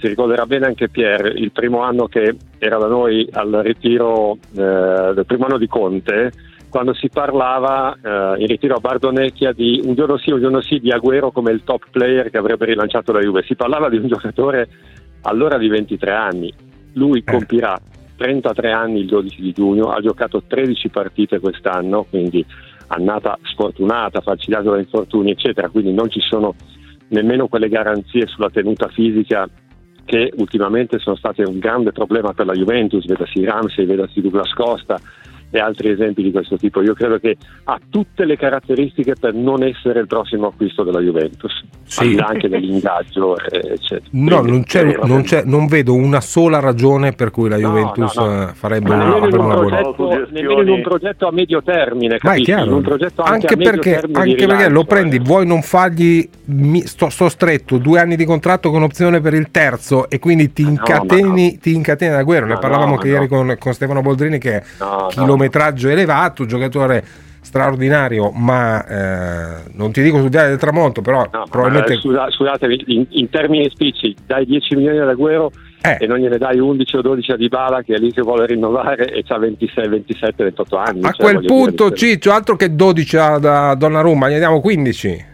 [0.00, 5.12] si ricorderà bene anche Pier, il primo anno che era da noi al ritiro eh,
[5.14, 6.32] del primo anno di Conte,
[6.74, 10.80] quando si parlava eh, in ritiro a Bardonecchia di un giorno sì, un giorno sì
[10.80, 13.44] di Agüero come il top player che avrebbe rilanciato la Juve.
[13.44, 14.68] Si parlava di un giocatore
[15.20, 16.52] allora di 23 anni.
[16.94, 17.80] Lui compirà
[18.16, 22.44] 33 anni il 12 di giugno, ha giocato 13 partite quest'anno, quindi
[22.88, 26.56] annata sfortunata, falcidiato da infortuni, eccetera, quindi non ci sono
[27.10, 29.48] nemmeno quelle garanzie sulla tenuta fisica
[30.04, 34.98] che ultimamente sono state un grande problema per la Juventus, vedasi Ramsey, vedasi Douglas Costa
[35.56, 36.82] e altri esempi di questo tipo.
[36.82, 41.64] Io credo che ha tutte le caratteristiche per non essere il prossimo acquisto della Juventus,
[41.84, 42.16] Sì.
[42.20, 44.08] anche nell'ingaggio, eh, eccetera.
[44.10, 47.56] No, Quindi, non, c'è, eh, non, c'è- non vedo una sola ragione per cui la
[47.56, 48.48] Juventus no, no.
[48.48, 51.26] eh, farebbe Ma una, nemmeno, in avrebbe un una buona progetto, nemmeno in un progetto
[51.28, 52.44] a medio termine, Ma è capisci?
[52.44, 55.46] chiaro, In un progetto anche, anche a medio perché, anche perché rilancio, lo prendi, vuoi
[55.46, 60.10] non fargli mi- sto, sto stretto due anni di contratto con opzione per il terzo
[60.10, 62.46] e quindi ti incateni, ti incateni da guerra.
[62.46, 63.36] Ne Ma parlavamo no, anche ma ieri no.
[63.36, 65.08] con, con Stefano Boldrini che No,
[65.48, 67.04] chilometraggio elevato, giocatore
[67.40, 73.06] straordinario, ma eh, non ti dico studiare del tramonto, però probabilmente Eh, scusa- scusatemi, in,
[73.10, 75.50] in termini spicci, dai 10 milioni ad Agüero
[75.82, 75.98] Eh.
[76.00, 79.12] e non gliene dai 11 o 12 a Dybala che è lì che vuole rinnovare
[79.12, 81.00] e ha 26, 27, 28 anni.
[81.04, 85.24] a cioè, quel punto dire, Ciccio, altro che 12 a- da Donnarumma, gli diamo 15.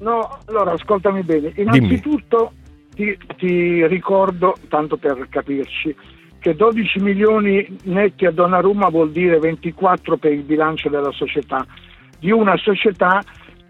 [0.00, 1.52] No, allora ascoltami bene.
[1.54, 2.52] Innanzitutto
[2.94, 5.94] ti, ti ricordo, tanto per capirci,
[6.38, 11.66] che 12 milioni netti a Donnarumma vuol dire 24 per il bilancio della società,
[12.18, 13.20] di una società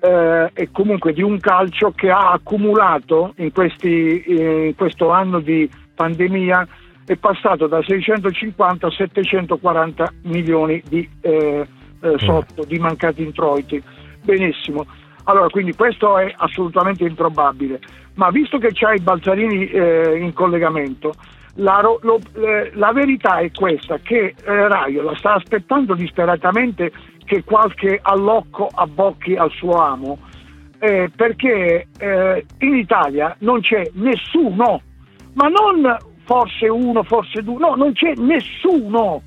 [0.01, 5.41] eh, e comunque di un calcio che ha accumulato in, questi, eh, in questo anno
[5.41, 6.67] di pandemia
[7.07, 11.67] è passato da 650 a 740 milioni di eh,
[12.01, 13.83] eh, sotto, di mancati introiti.
[14.23, 14.87] Benissimo.
[15.25, 17.81] Allora, quindi questo è assolutamente improbabile.
[18.15, 21.15] Ma visto che c'hai Balzarini eh, in collegamento,
[21.57, 26.93] la, lo- eh, la verità è questa, che eh, Raiola sta aspettando disperatamente
[27.25, 30.19] che qualche allocco abbocchi al suo amo,
[30.79, 34.81] eh, perché eh, in Italia non c'è nessuno,
[35.35, 39.23] ma non forse uno, forse due, no, non c'è nessuno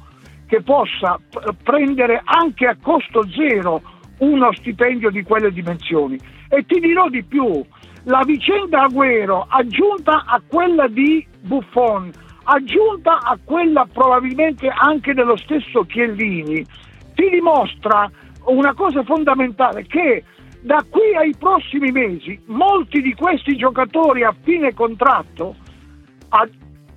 [0.47, 3.81] che possa p- prendere anche a costo zero
[4.19, 6.17] uno stipendio di quelle dimensioni.
[6.49, 7.63] E ti dirò di più,
[8.03, 12.11] la vicenda Agüero aggiunta a quella di Buffon,
[12.43, 16.65] aggiunta a quella probabilmente anche dello stesso Chiellini,
[17.15, 18.09] ti dimostra
[18.45, 20.23] una cosa fondamentale che
[20.61, 25.55] da qui ai prossimi mesi molti di questi giocatori a fine contratto
[26.29, 26.47] a-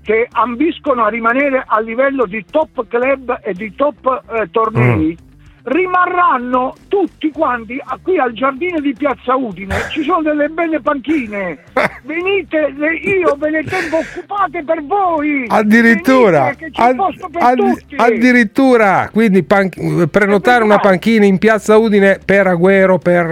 [0.02, 5.16] che ambiscono a rimanere a livello di top club e di top eh, tornei
[5.64, 9.74] rimarranno tutti quanti a- qui al giardino di Piazza Udine.
[9.90, 11.58] Ci sono delle belle panchine.
[12.04, 15.44] Venite le- io ve ne tengo occupate per voi.
[15.48, 17.94] Addirittura, Venite, ad- posto per ad- tutti.
[17.96, 23.26] addirittura, quindi pan- prenotare una panchina in piazza Udine per Agüero, per,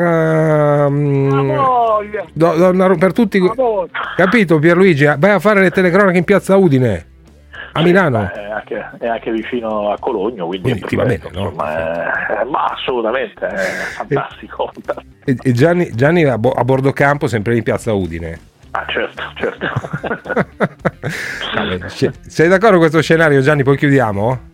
[0.89, 2.25] voglia.
[2.33, 3.41] Do- Donnarumma, per tutti,
[4.17, 5.05] capito Pierluigi?
[5.19, 7.07] Vai a fare le telecronache in piazza Udine
[7.81, 8.31] a Milano.
[8.33, 11.41] È anche, è anche vicino a Cologno, quindi, Quindi va bene, no?
[11.41, 11.73] insomma,
[12.41, 13.57] è- ma assolutamente è
[13.97, 14.71] fantastico.
[15.23, 18.39] E, e Gianni, Gianni a, bo- a bordo campo, sempre in piazza Udine.
[18.71, 19.67] Ah, certo, certo.
[22.27, 23.63] Sei d'accordo con questo scenario, Gianni?
[23.63, 24.50] Poi chiudiamo?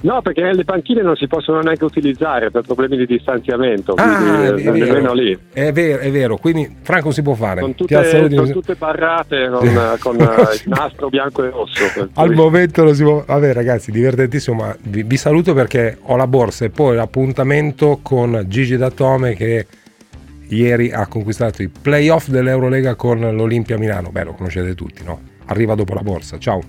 [0.00, 4.44] No, perché le panchine non si possono neanche utilizzare per problemi di distanziamento, Ah, quindi
[4.44, 4.86] è eh, vero.
[4.94, 5.38] nemmeno lì.
[5.52, 6.36] È vero, è vero.
[6.36, 7.60] Quindi Franco si può fare.
[7.60, 10.24] Sono Piazza tutte, sono tutte barrate con, con, eh,
[10.64, 12.08] il nastro bianco e rosso.
[12.14, 13.24] Al momento lo si può.
[13.26, 14.62] Vabbè, ragazzi, divertentissimo.
[14.62, 19.66] Ma vi, vi saluto perché ho la borsa e poi l'appuntamento con Gigi Datome che
[20.50, 24.10] ieri ha conquistato i playoff dell'Eurolega con l'Olimpia Milano.
[24.10, 25.20] Beh, lo conoscete tutti, no?
[25.46, 26.38] Arriva dopo la borsa.
[26.38, 26.60] Ciao.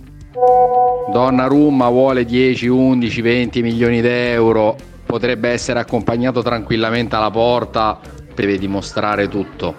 [1.11, 7.99] Donnarumma vuole 10, 11, 20 milioni d'euro, potrebbe essere accompagnato tranquillamente alla porta,
[8.35, 9.75] deve dimostrare tutto.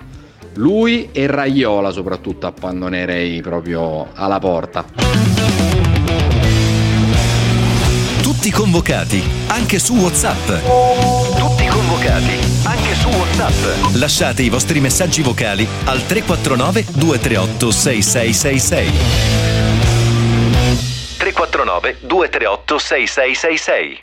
[0.55, 4.85] Lui e Raiola soprattutto appannonerei proprio alla porta.
[8.21, 10.49] Tutti convocati, anche su WhatsApp.
[11.37, 13.95] Tutti convocati, anche su WhatsApp.
[13.95, 19.70] Lasciate i vostri messaggi vocali al 349 238 6666.
[21.47, 23.99] 349 238 6666.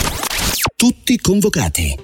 [0.76, 1.96] Tutti convocati.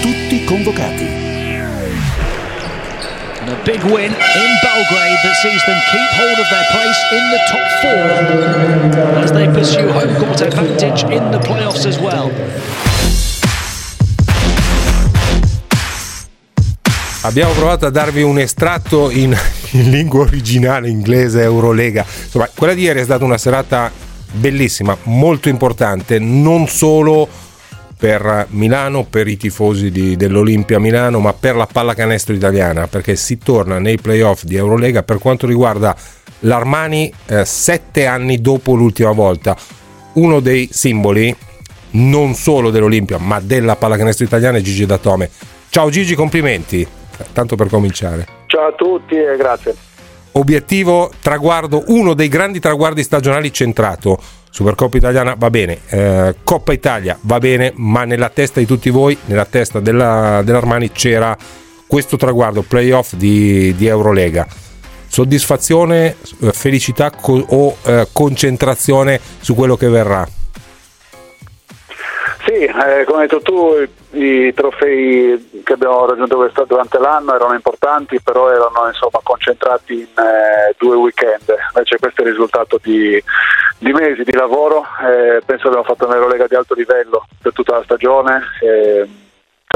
[0.00, 1.04] Tutti convocati.
[3.40, 7.24] And a big win in Belgrade that sees them keep hold of their place in
[7.28, 8.04] the top four
[9.22, 12.30] as they pursue home court advantage in the playoffs as well.
[17.24, 19.34] Abbiamo provato a darvi un estratto in,
[19.72, 22.04] in lingua originale inglese Eurolega.
[22.06, 23.90] Insomma, quella di ieri è stata una serata
[24.30, 27.26] bellissima, molto importante, non solo
[27.96, 33.38] per Milano, per i tifosi di- dell'Olimpia Milano, ma per la pallacanestro italiana, perché si
[33.38, 35.96] torna nei playoff di Eurolega per quanto riguarda
[36.40, 39.56] l'Armani eh, sette anni dopo l'ultima volta.
[40.14, 41.34] Uno dei simboli
[41.92, 45.30] non solo dell'Olimpia, ma della pallacanestro italiana è Gigi Datome.
[45.70, 46.86] Ciao Gigi, complimenti.
[47.32, 48.26] Tanto per cominciare.
[48.46, 49.74] Ciao a tutti e grazie.
[50.32, 54.18] Obiettivo, traguardo, uno dei grandi traguardi stagionali centrato.
[54.50, 59.16] Supercoppa italiana va bene, eh, Coppa Italia va bene, ma nella testa di tutti voi,
[59.26, 61.36] nella testa della, dell'Armani c'era
[61.86, 64.46] questo traguardo, playoff di, di Eurolega.
[65.06, 70.26] Soddisfazione, eh, felicità co- o eh, concentrazione su quello che verrà?
[72.44, 78.20] Sì, eh, come hai detto tu, i, trofei che abbiamo raggiunto durante l'anno erano importanti,
[78.20, 81.54] però erano insomma, concentrati in eh, due weekend.
[81.74, 83.22] Invece questo è il risultato di,
[83.78, 84.84] di mesi di lavoro.
[85.02, 88.42] Eh, penso abbiamo fatto un'Eurolega di alto livello per tutta la stagione.
[88.60, 89.08] Eh,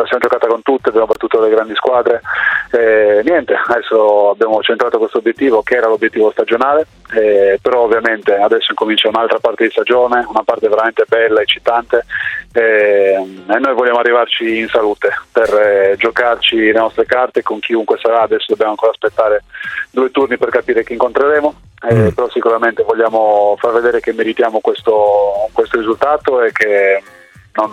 [0.07, 2.21] siamo giocata con tutte, abbiamo battuto le grandi squadre.
[2.71, 8.71] Eh, niente, adesso abbiamo centrato questo obiettivo che era l'obiettivo stagionale, eh, però ovviamente adesso
[8.71, 12.05] incomincia un'altra parte di stagione, una parte veramente bella, eccitante
[12.53, 13.15] eh,
[13.49, 18.23] e noi vogliamo arrivarci in salute per eh, giocarci le nostre carte con chiunque sarà,
[18.23, 19.45] adesso dobbiamo ancora aspettare
[19.91, 21.61] due turni per capire chi incontreremo.
[21.81, 22.09] Eh, mm.
[22.09, 27.01] però sicuramente vogliamo far vedere che meritiamo questo, questo risultato e che
[27.53, 27.73] non,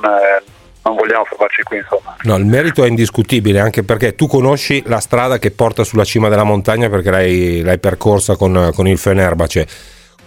[0.86, 2.16] non vogliamo fermarci qui insomma.
[2.24, 6.30] No, il merito è indiscutibile anche perché tu conosci la strada che porta sulla cima
[6.30, 9.68] della montagna perché l'hai, l'hai percorsa con, con il Fenerbahce.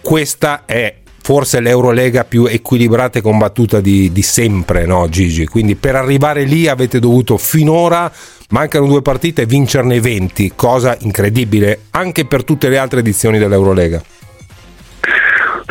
[0.01, 5.45] Questa è forse l'Eurolega più equilibrata e combattuta di, di sempre, no Gigi?
[5.45, 8.11] Quindi per arrivare lì avete dovuto finora,
[8.49, 14.01] mancano due partite, vincerne 20, cosa incredibile anche per tutte le altre edizioni dell'Eurolega.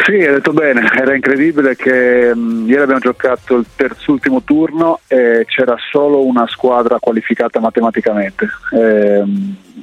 [0.09, 5.45] Sì, hai detto bene, era incredibile che mh, ieri abbiamo giocato il terzultimo turno e
[5.47, 8.49] c'era solo una squadra qualificata matematicamente.
[8.73, 9.23] E,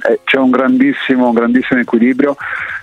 [0.02, 2.34] e c'è un grandissimo, un grandissimo equilibrio,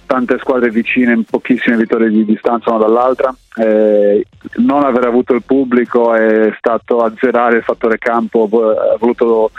[0.05, 3.35] tante squadre vicine, pochissime vittorie di distanza una dall'altra.
[3.57, 4.25] E
[4.59, 9.51] non aver avuto il pubblico è stato azzerare il fattore campo, ha voluto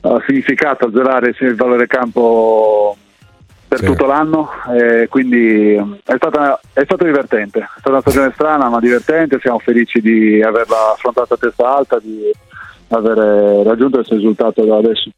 [0.00, 2.96] ha significato azzerare il valore campo
[3.68, 3.86] per sì.
[3.86, 4.48] tutto l'anno,
[4.78, 9.58] eh, quindi è, stata, è, stato divertente, è stata una stagione strana ma divertente, siamo
[9.58, 12.30] felici di averla affrontata a testa alta, di
[12.88, 15.10] aver raggiunto questo risultato da adesso.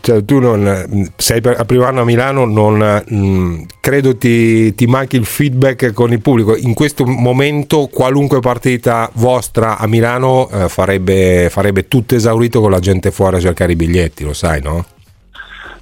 [0.00, 5.16] Cioè, tu non sei a primo anno a Milano, non mh, credo ti, ti, manchi
[5.16, 6.54] il feedback con il pubblico.
[6.56, 12.78] In questo momento, qualunque partita vostra a Milano eh, farebbe, farebbe tutto esaurito con la
[12.78, 14.84] gente fuori a cercare i biglietti, lo sai, no?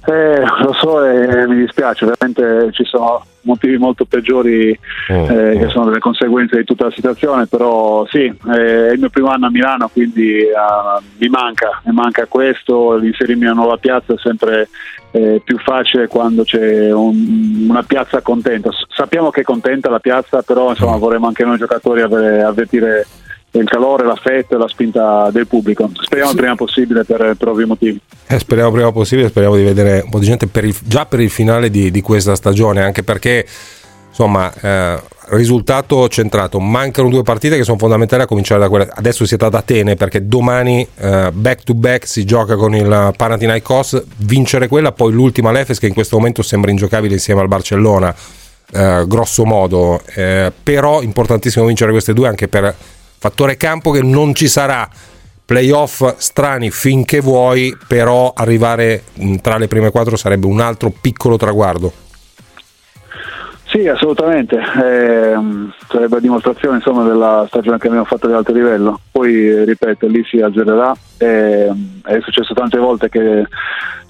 [0.05, 4.77] Eh, lo so e mi dispiace, veramente ci sono motivi molto peggiori
[5.09, 8.99] oh, eh, che sono delle conseguenze di tutta la situazione, però sì, eh, è il
[8.99, 13.61] mio primo anno a Milano, quindi uh, mi manca, mi manca questo, l'inserirmi in una
[13.61, 14.69] nuova piazza è sempre
[15.11, 18.71] eh, più facile quando c'è un, una piazza contenta.
[18.71, 20.99] S- sappiamo che è contenta la piazza, però insomma, mm.
[20.99, 23.05] vorremmo anche noi giocatori avere, avvertire
[23.59, 25.89] il calore, l'affetto e la spinta del pubblico.
[25.93, 26.35] Speriamo sì.
[26.35, 27.99] il prima possibile per, per ovvi motivi.
[28.27, 31.05] Eh, speriamo il prima possibile, speriamo di vedere un po' di gente per il, già
[31.05, 33.45] per il finale di, di, questa stagione, anche perché
[34.07, 38.87] insomma eh, risultato centrato, mancano due partite che sono fondamentali a cominciare da quella.
[38.89, 44.01] Adesso siete ad Atene perché domani eh, back to back si gioca con il Panathinaikos,
[44.17, 48.15] vincere quella, poi l'ultima l'Efes che in questo momento sembra ingiocabile insieme al Barcellona.
[48.73, 52.73] Eh, grosso modo, eh, però importantissimo vincere queste due anche per
[53.21, 54.89] fattore campo che non ci sarà
[55.45, 59.03] playoff strani finché vuoi, però arrivare
[59.43, 61.91] tra le prime quattro sarebbe un altro piccolo traguardo.
[63.65, 65.35] Sì, assolutamente, eh,
[65.87, 68.99] sarebbe a dimostrazione insomma, della stagione che abbiamo fatto di alto livello.
[69.11, 70.91] Poi, ripeto, lì si azzererà.
[71.19, 71.71] Eh,
[72.03, 73.45] è successo tante volte che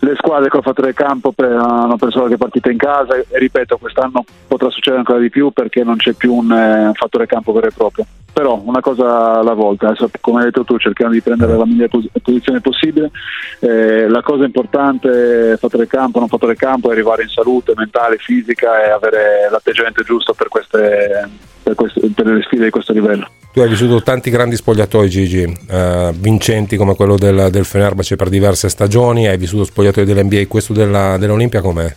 [0.04, 4.69] le squadre col fattore campo hanno preso qualche partita in casa e ripeto quest'anno potrà
[4.69, 8.06] succedere ancora di più perché non c'è più un eh, fattore campo vero e proprio
[8.31, 11.89] però una cosa alla volta come hai detto tu cerchiamo di prendere la migliore
[12.21, 13.11] posizione possibile
[13.59, 18.83] eh, la cosa importante fattore campo non fattore campo è arrivare in salute mentale, fisica
[18.83, 21.29] e avere l'atteggiamento giusto per, queste,
[21.63, 25.57] per, queste, per le sfide di questo livello tu hai vissuto tanti grandi spogliatoi Gigi,
[25.69, 30.71] eh, vincenti come quello del, del Fenerbahce per diverse stagioni, hai vissuto spogliatoi dell'NBA, questo
[30.71, 31.93] della, dell'Olimpia com'è?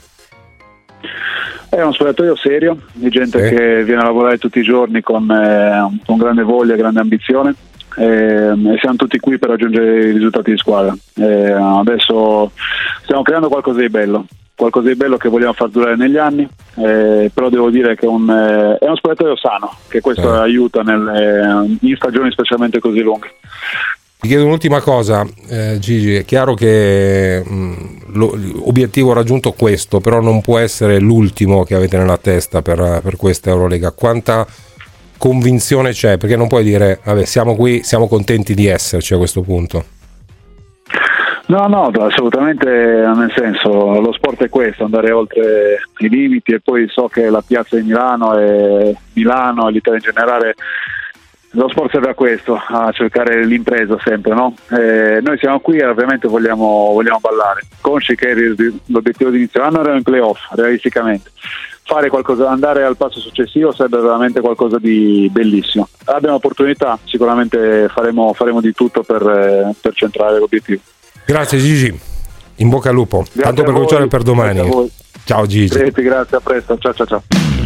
[1.74, 3.54] È uno spogliatoio serio, di gente sì.
[3.54, 7.52] che viene a lavorare tutti i giorni con, eh, con grande voglia e grande ambizione
[7.96, 10.96] eh, e siamo tutti qui per raggiungere i risultati di squadra.
[11.16, 12.52] Eh, adesso
[13.02, 17.28] stiamo creando qualcosa di bello, qualcosa di bello che vogliamo far durare negli anni, eh,
[17.34, 20.38] però devo dire che è, un, eh, è uno spogliatoio sano, che questo eh.
[20.38, 23.32] aiuta nelle, in stagioni specialmente così lunghe.
[24.24, 30.22] Ti chiedo un'ultima cosa, eh, Gigi, è chiaro che mh, l'obiettivo raggiunto è questo, però
[30.22, 33.90] non può essere l'ultimo che avete nella testa per, per questa Eurolega.
[33.90, 34.46] Quanta
[35.18, 36.16] convinzione c'è?
[36.16, 39.84] Perché non puoi dire, vabbè, siamo qui, siamo contenti di esserci a questo punto.
[41.48, 46.88] No, no, assolutamente, nel senso, lo sport è questo, andare oltre i limiti e poi
[46.88, 50.54] so che la piazza di Milano e Milano e l'Italia in generale
[51.54, 54.54] lo sport serve a questo, a cercare l'impresa sempre, no?
[54.70, 58.34] eh, noi siamo qui e ovviamente vogliamo, vogliamo ballare, consci che
[58.86, 61.30] l'obiettivo di inizio anno era in playoff, realisticamente.
[61.86, 65.86] Fare qualcosa, andare al passo successivo sarebbe veramente qualcosa di bellissimo.
[66.04, 70.80] Abbiamo opportunità, sicuramente faremo, faremo di tutto per, per centrare l'obiettivo.
[71.26, 72.00] Grazie Gigi,
[72.56, 74.90] in bocca al lupo, Grazie tanto per cominciare per domani.
[75.24, 75.76] Ciao Gigi.
[75.76, 77.63] Grazie, grazie, a presto, ciao ciao ciao.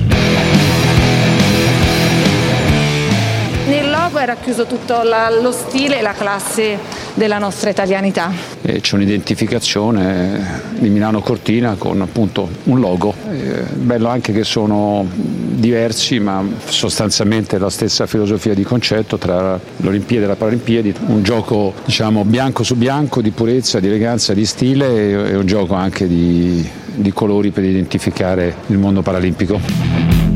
[4.18, 6.76] Logo era chiuso tutto la- lo stile e la classe
[7.14, 8.32] della nostra italianità.
[8.62, 13.14] E c'è un'identificazione di Milano Cortina con appunto un logo.
[13.30, 20.24] Eh, bello anche che sono diversi ma sostanzialmente la stessa filosofia di concetto tra l'Olimpiade
[20.24, 25.30] e la Paralimpiadi, un gioco diciamo bianco su bianco di purezza, di eleganza, di stile
[25.30, 30.27] e un gioco anche di, di colori per identificare il mondo paralimpico.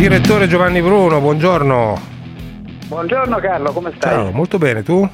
[0.00, 2.00] Direttore Giovanni Bruno, buongiorno.
[2.86, 4.12] Buongiorno Carlo, come stai?
[4.12, 5.06] Ciao, molto bene, tu?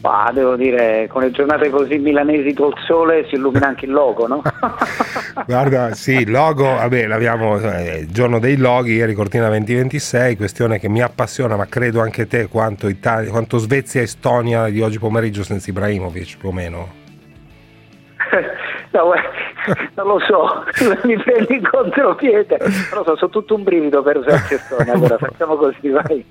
[0.00, 4.26] Ah, devo dire, con le giornate così milanesi col sole si illumina anche il logo,
[4.26, 4.40] no?
[5.44, 10.78] Guarda, sì, il logo, vabbè, l'abbiamo, eh, il giorno dei loghi, ieri Cortina 2026, questione
[10.78, 14.98] che mi appassiona, ma credo anche te, quanto, Italia, quanto Svezia e Estonia di oggi
[14.98, 17.06] pomeriggio senza Ibrahimovic, più o meno.
[18.90, 19.12] No,
[19.96, 20.64] non lo so,
[21.06, 22.56] mi prendi in contropiede.
[22.58, 24.92] Non lo so, sono tutto un brivido per usarci Estonia.
[24.94, 26.24] Allora facciamo così, vai.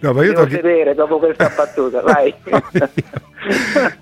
[0.00, 2.34] No, ma io Devo sedere dopo questa battuta, vai.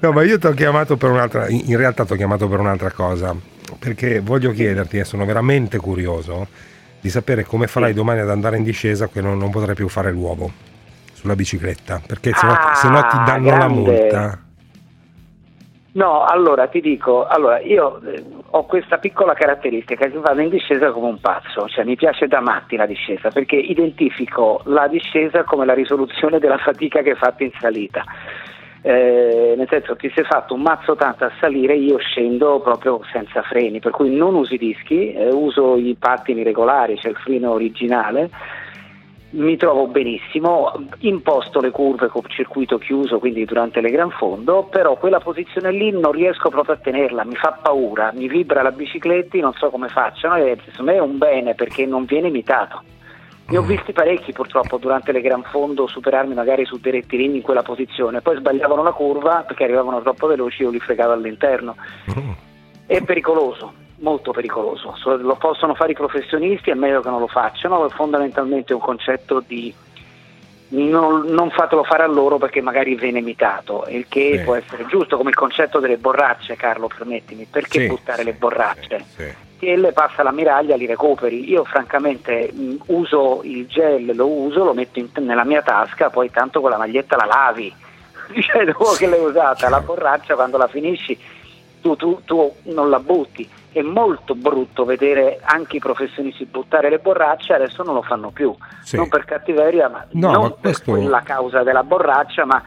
[0.00, 2.90] No, ma io ti ho chiamato per un'altra, in realtà ti ho chiamato per un'altra
[2.90, 3.34] cosa,
[3.78, 6.46] perché voglio chiederti, e sono veramente curioso,
[7.00, 10.10] di sapere come farai domani ad andare in discesa che non, non potrai più fare
[10.10, 10.50] l'uovo
[11.12, 13.74] sulla bicicletta, perché se no, Ah, ti danno la grande.
[13.74, 14.38] multa.
[15.92, 20.92] No, allora ti dico, allora io eh, ho questa piccola caratteristica che vado in discesa
[20.92, 25.64] come un pazzo, cioè mi piace da matti la discesa perché identifico la discesa come
[25.64, 28.04] la risoluzione della fatica che hai fatto in salita.
[28.82, 33.42] Eh, nel senso ti sei fatto un mazzo tanto a salire, io scendo proprio senza
[33.42, 37.50] freni, per cui non uso i dischi, eh, uso i pattini regolari, cioè il freno
[37.50, 38.30] originale,
[39.32, 44.96] mi trovo benissimo, imposto le curve con circuito chiuso, quindi durante le gran fondo, però
[44.96, 49.38] quella posizione lì non riesco proprio a tenerla, mi fa paura, mi vibra la bicicletta,
[49.38, 52.82] non so come facciano e secondo me è un bene perché non viene imitato.
[53.46, 57.42] Ne ho visti parecchi purtroppo durante le gran fondo superarmi magari su dei rettilini in
[57.42, 61.76] quella posizione, poi sbagliavano la curva perché arrivavano troppo veloci io li fregavo all'interno.
[62.86, 64.94] È pericoloso, molto pericoloso.
[64.96, 68.80] So- Lo possono fare i professionisti, è meglio che non lo facciano, è fondamentalmente un
[68.80, 69.72] concetto di
[70.72, 74.44] non, non fatelo fare a loro perché magari viene imitato, il che Sì.
[74.44, 79.04] può essere giusto, come il concetto delle borracce, Carlo, permettimi, perché Sì, buttare le borracce?
[79.16, 79.48] Sì.
[79.92, 81.50] Passa l'ammiraglia, li recuperi.
[81.50, 86.30] Io francamente mh, uso il gel, lo uso, lo metto in- nella mia tasca, poi
[86.30, 87.70] tanto con la maglietta la lavi.
[88.40, 91.18] Cioè, dopo che l'hai usata, la borraccia quando la finisci
[91.82, 93.46] tu, tu- tu non la butti.
[93.72, 98.52] È molto brutto vedere anche i professionisti buttare le borracce, adesso non lo fanno più.
[98.82, 98.96] Sì.
[98.96, 102.60] Non per cattiveria, ma No, non ma per questo- quella causa della borraccia, ma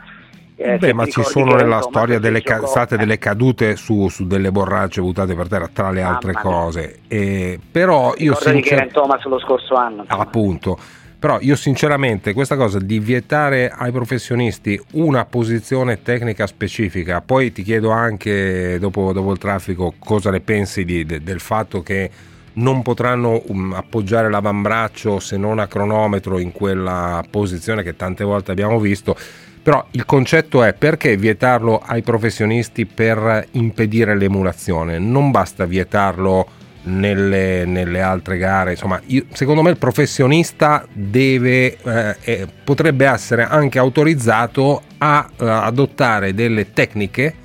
[0.56, 4.28] eh, Beh, ma ci sono nella insomma, storia delle ca- state delle cadute su, su
[4.28, 6.42] delle borracce buttate per terra, tra le altre mia.
[6.42, 7.00] cose.
[7.08, 8.94] E, però io era in sinceramente...
[8.94, 10.06] Thomas lo scorso anno.
[10.08, 10.78] Appunto.
[11.24, 17.64] Però io sinceramente questa cosa di vietare ai professionisti una posizione tecnica specifica, poi ti
[17.64, 22.12] chiedo anche dopo, dopo il traffico cosa ne pensi di- de- del fatto che
[22.56, 28.52] non potranno um, appoggiare l'avambraccio se non a cronometro in quella posizione che tante volte
[28.52, 29.16] abbiamo visto.
[29.64, 35.00] Però il concetto è perché vietarlo ai professionisti per impedire l'emulazione?
[35.00, 38.72] Non basta vietarlo nelle, nelle altre gare.
[38.72, 45.46] Insomma, io- secondo me il professionista deve, eh, eh, potrebbe essere anche autorizzato a eh,
[45.48, 47.36] adottare delle tecniche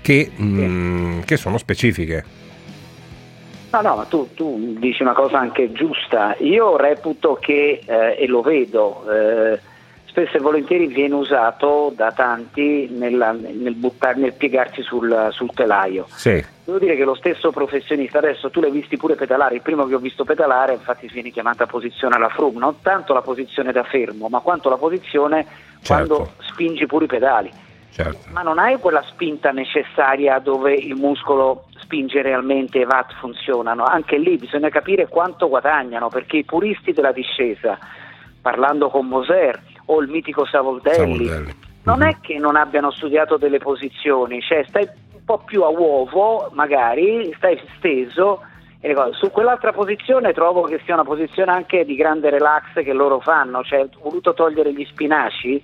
[0.00, 2.40] che, mm, che sono specifiche.
[3.72, 6.36] No, no, ma tu, tu dici una cosa anche giusta.
[6.40, 9.58] Io reputo che, eh, e lo vedo, eh,
[10.12, 16.04] spesso e volentieri viene usato da tanti nella- nel, buttar- nel piegarsi sul, sul telaio.
[16.10, 16.44] Sì.
[16.64, 19.94] Devo dire che lo stesso professionista, adesso tu l'hai visti pure pedalare, il primo che
[19.94, 24.28] ho visto pedalare infatti viene chiamata posizione alla frum, non tanto la posizione da fermo,
[24.28, 25.46] ma quanto la posizione
[25.84, 27.50] quando spingi pure i pedali.
[27.90, 28.28] Certo.
[28.32, 33.84] Ma non hai quella spinta necessaria dove il muscolo spinge realmente e i watt funzionano.
[33.84, 37.78] Anche lì bisogna capire quanto guadagnano, perché i puristi della discesa,
[38.42, 41.54] parlando con Moser o il mitico Savoldelli, Savoldelli.
[41.84, 46.50] non è che non abbiano studiato delle posizioni, cioè stai un po' più a uovo,
[46.52, 48.42] magari, stai steso.
[48.80, 48.94] e.
[49.12, 53.62] Su quell'altra posizione trovo che sia una posizione anche di grande relax che loro fanno,
[53.62, 55.62] cioè ho voluto togliere gli spinaci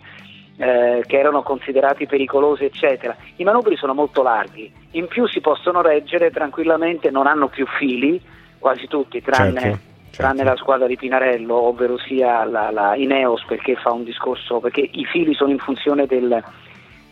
[0.59, 3.17] eh, che erano considerati pericolosi, eccetera.
[3.37, 8.21] I manubri sono molto larghi, in più si possono reggere tranquillamente, non hanno più fili,
[8.59, 9.79] quasi tutti, tranne, Certo,
[10.19, 14.81] tranne la squadra di Pinarello, ovvero sia la, la Ineos, perché fa un discorso, perché
[14.81, 16.43] i fili sono in funzione del-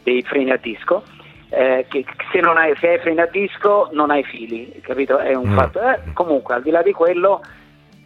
[0.03, 1.05] dei freni a disco.
[1.49, 5.19] eh, che se, non hai, se hai freni a disco non hai fili, capito?
[5.19, 5.55] È un Mm.
[5.55, 5.81] fatto.
[5.81, 7.41] Eh, comunque, al di là di quello,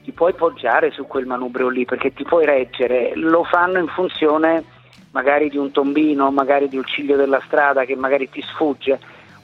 [0.03, 3.13] ti puoi poggiare su quel manubrio lì perché ti puoi reggere.
[3.15, 4.65] Lo fanno in funzione
[5.13, 9.01] magari di un tombino, magari di un ciglio della strada che magari ti sfugge.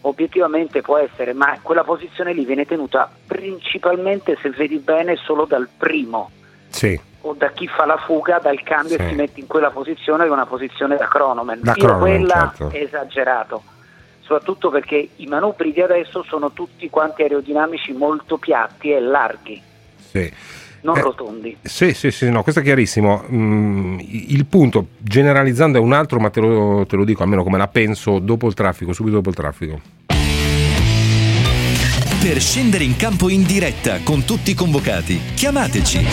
[0.06, 5.68] Obiettivamente può essere, ma quella posizione lì viene tenuta principalmente, se vedi bene, solo dal
[5.76, 6.30] primo
[6.68, 9.02] Sì, o da chi fa la fuga dal cambio Sì.
[9.02, 11.58] e si mette in quella posizione che è una posizione da cronoman.
[11.60, 12.76] Da Io cronoman, quella certo.
[12.76, 13.62] è esagerato,
[14.20, 19.60] soprattutto perché i manubri di adesso sono tutti quanti aerodinamici molto piatti e larghi,
[19.98, 20.32] sì.
[20.82, 21.56] Non Eh, rotondi.
[21.62, 23.24] Sì, sì, sì, no, questo è chiarissimo.
[23.30, 27.58] Mm, il punto, generalizzando, è un altro, ma te lo, te lo dico almeno come
[27.58, 29.80] la penso dopo il traffico, subito dopo il traffico.
[32.20, 36.06] Per scendere in campo in diretta con tutti i convocati, chiamateci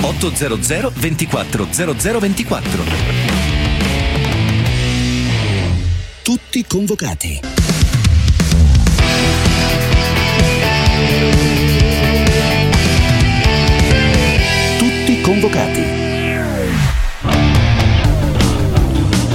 [0.00, 2.82] 800 24 0024.
[6.22, 7.67] Tutti convocati.
[15.28, 15.82] Convocati.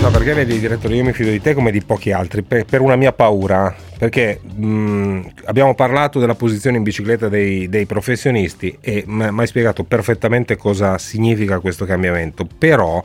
[0.02, 2.82] No, perché vedi, direttore, io mi fido di te come di pochi altri, per, per
[2.82, 9.04] una mia paura, perché mh, abbiamo parlato della posizione in bicicletta dei, dei professionisti e
[9.06, 13.02] mi hai spiegato perfettamente cosa significa questo cambiamento, però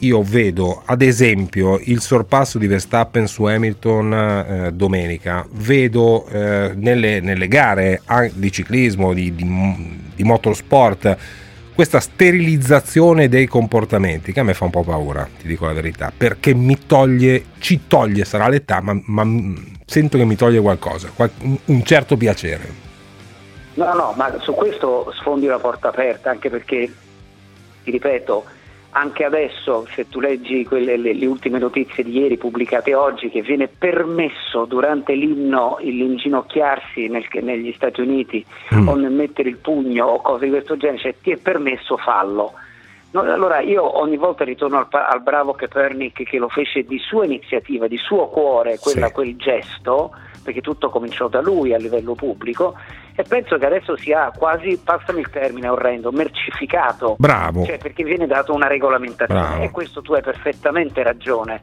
[0.00, 7.20] io vedo ad esempio il sorpasso di Verstappen su Hamilton eh, domenica, vedo eh, nelle,
[7.20, 11.44] nelle gare ah, di ciclismo, di, di- di motorsport,
[11.76, 16.10] questa sterilizzazione dei comportamenti che a me fa un po' paura, ti dico la verità,
[16.16, 19.24] perché mi toglie, ci toglie, sarà l'età, ma, ma
[19.84, 21.30] sento che mi toglie qualcosa, qual-
[21.66, 22.84] un- certo piacere.
[23.74, 26.90] No, no, ma su questo sfondi una porta aperta, anche perché,
[27.84, 28.44] ti ripeto,
[28.96, 33.42] anche adesso, se tu leggi quelle, le, le ultime notizie di ieri pubblicate oggi, che
[33.42, 38.44] viene permesso durante l'inno il inginocchiarsi nel- negli Stati Uniti
[38.74, 38.88] Mm.
[38.88, 42.54] o nel mettere il pugno o cose di questo genere, cioè ti è permesso fallo.
[43.12, 47.24] No, allora io ogni volta ritorno al, al bravo Copernic che lo fece di sua
[47.24, 49.12] iniziativa, di suo cuore, quella- Sì.
[49.12, 52.74] quel gesto, perché tutto cominciò da lui a livello pubblico
[53.14, 57.16] e penso che adesso sia quasi, passami il termine orrendo, mercificato.
[57.18, 57.64] Bravo.
[57.64, 59.62] Cioè, perché viene data una regolamentazione Bravo.
[59.62, 61.62] e questo tu hai perfettamente ragione.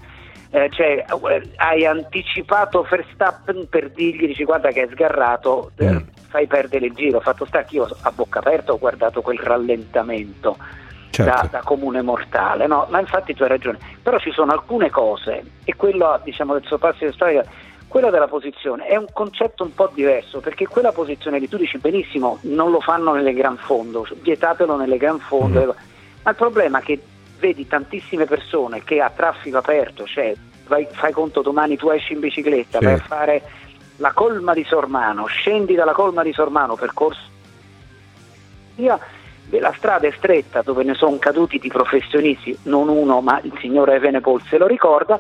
[0.50, 5.98] Eh, cioè, eh, hai anticipato Verstappen per dirgli, dici guarda che è sgarrato, eh, Mm.
[6.30, 7.20] fai perdere il giro.
[7.20, 10.58] Fatto sta che io a bocca aperta ho guardato quel rallentamento
[11.14, 11.32] Certo.
[11.32, 12.88] da, da comune mortale, no?
[12.90, 13.78] ma infatti tu hai ragione.
[14.02, 17.46] Però ci sono alcune cose e quello diciamo, del sorpasso di storia,
[17.88, 21.78] quella della posizione è un concetto un po' diverso perché quella posizione lì tu dici
[21.78, 25.76] benissimo non lo fanno nelle gran fondo, vietatelo nelle gran fondo,
[26.24, 27.00] ma il problema è che
[27.38, 30.34] vedi tantissime persone che a traffico aperto, cioè
[30.66, 32.86] vai- fai conto domani tu esci in bicicletta, Sì.
[32.86, 33.44] a fare
[33.98, 37.22] la colma di Sormano, scendi dalla colma di Sormano, percorso
[38.76, 39.00] via,
[39.50, 43.96] la strada è stretta dove ne sono caduti di professionisti, non uno ma il signore
[43.96, 45.20] Evenepol se lo ricorda,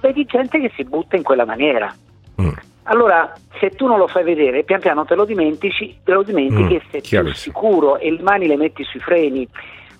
[0.00, 1.94] vedi gente che si butta in quella maniera.
[2.40, 2.52] Mm.
[2.84, 6.74] Allora, se tu non lo fai vedere, pian piano te lo dimentichi, te lo dimentichi
[6.74, 9.48] Mm, e sei più sicuro e le mani le metti sui freni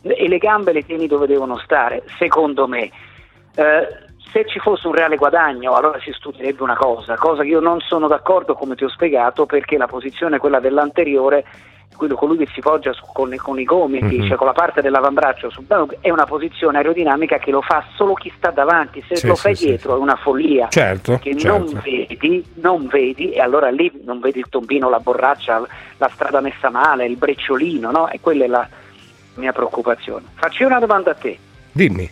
[0.02, 2.90] e le gambe le tieni dove devono stare, secondo me.
[3.56, 7.60] Eh, se ci fosse un reale guadagno, allora si studierebbe una cosa, cosa che io
[7.60, 11.44] non sono d'accordo, come ti ho spiegato, perché la posizione, quella dell'anteriore,
[11.94, 14.28] quello colui che si poggia su- con, con i gomiti, Mhm.
[14.28, 18.12] cioè con la parte dell'avambraccio sul banco, è una posizione aerodinamica che lo fa solo
[18.14, 21.36] chi sta davanti, se Sì, lo sì, fai sì, dietro è una follia Certo, che
[21.38, 21.56] certo.
[21.58, 25.66] non vedi, non vedi, e allora lì non vedi il tombino, la borraccia,
[25.96, 28.08] la strada messa male, il brecciolino, no?
[28.08, 28.68] E quella è la
[29.36, 30.24] mia preoccupazione.
[30.34, 31.38] Faccio una domanda a te.
[31.72, 32.10] Dimmi.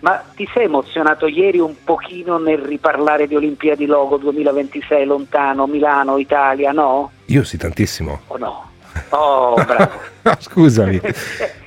[0.00, 6.16] Ma ti sei emozionato ieri un pochino nel riparlare di Olimpiadi Logo 2026 lontano, Milano,
[6.18, 7.10] Italia, no?
[7.26, 8.20] Io sì, tantissimo.
[8.28, 8.70] O no?
[9.10, 9.90] Oh, bravo.
[10.40, 11.00] Scusami,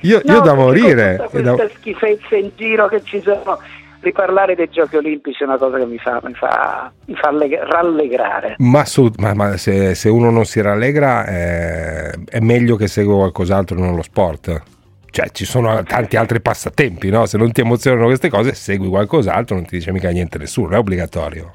[0.00, 1.26] io, No, io da morire.
[1.30, 3.58] con e da- queste schifezze in giro che ci sono,
[4.00, 7.62] riparlare dei giochi olimpici è una cosa che mi fa, mi fa, mi fa alleg-
[7.62, 8.56] rallegrare.
[8.58, 13.16] Ma, assolut- ma- ma se, se uno non si rallegra eh, è meglio che segua
[13.16, 14.60] qualcos'altro non lo sport.
[15.14, 17.24] Cioè, ci sono tanti altri passatempi, no?
[17.26, 20.78] Se non ti emozionano queste cose, segui qualcos'altro, non ti dice mica niente nessuno, è
[20.78, 21.54] obbligatorio.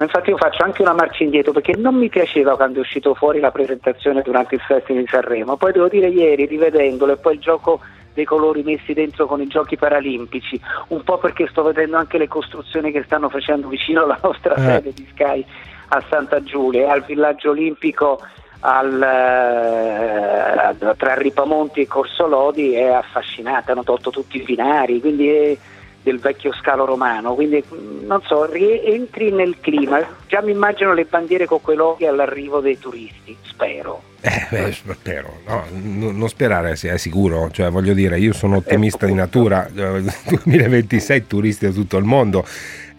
[0.00, 3.38] Infatti io faccio anche una marcia indietro perché non mi piaceva quando è uscito fuori
[3.38, 5.58] la presentazione durante il Festival di Sanremo.
[5.58, 7.80] Poi devo dire ieri, rivedendolo, e poi il gioco
[8.14, 12.28] dei colori messi dentro con i giochi paralimpici, un po' perché sto vedendo anche le
[12.28, 14.60] costruzioni che stanno facendo vicino alla nostra Eh.
[14.60, 15.44] sede di Sky
[15.88, 18.20] a Santa Giulia al villaggio olimpico
[18.60, 25.28] al, eh, tra Ripamonti e Corso Lodi è affascinante, hanno tolto tutti i binari, quindi
[25.28, 25.56] è
[26.02, 31.04] del vecchio scalo romano, quindi mh, non so, rientri nel clima, già mi immagino le
[31.04, 34.02] bandiere con quei loghi all'arrivo dei turisti, spero.
[34.20, 39.14] Eh, beh, spero, no, non sperare, è sicuro, cioè voglio dire, io sono ottimista di
[39.14, 40.02] natura, eh,
[40.44, 42.44] 2026 turisti da tutto il mondo.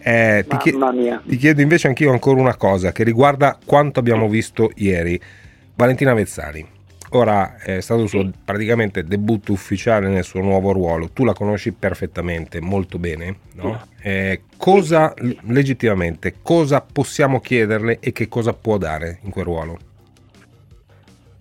[0.02, 1.22] Eh, ti, chie- Mamma mia.
[1.26, 5.20] ti chiedo invece anch'io ancora una cosa che riguarda quanto abbiamo visto ieri.
[5.80, 6.62] Valentina Vezzali,
[7.12, 11.72] ora è stato il suo praticamente debutto ufficiale nel suo nuovo ruolo, tu la conosci
[11.72, 13.80] perfettamente, molto bene, no?
[14.02, 15.14] Eh, cosa,
[15.44, 19.78] legittimamente, cosa possiamo chiederle e che cosa può dare in quel ruolo?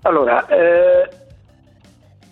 [0.03, 1.09] Allora, eh,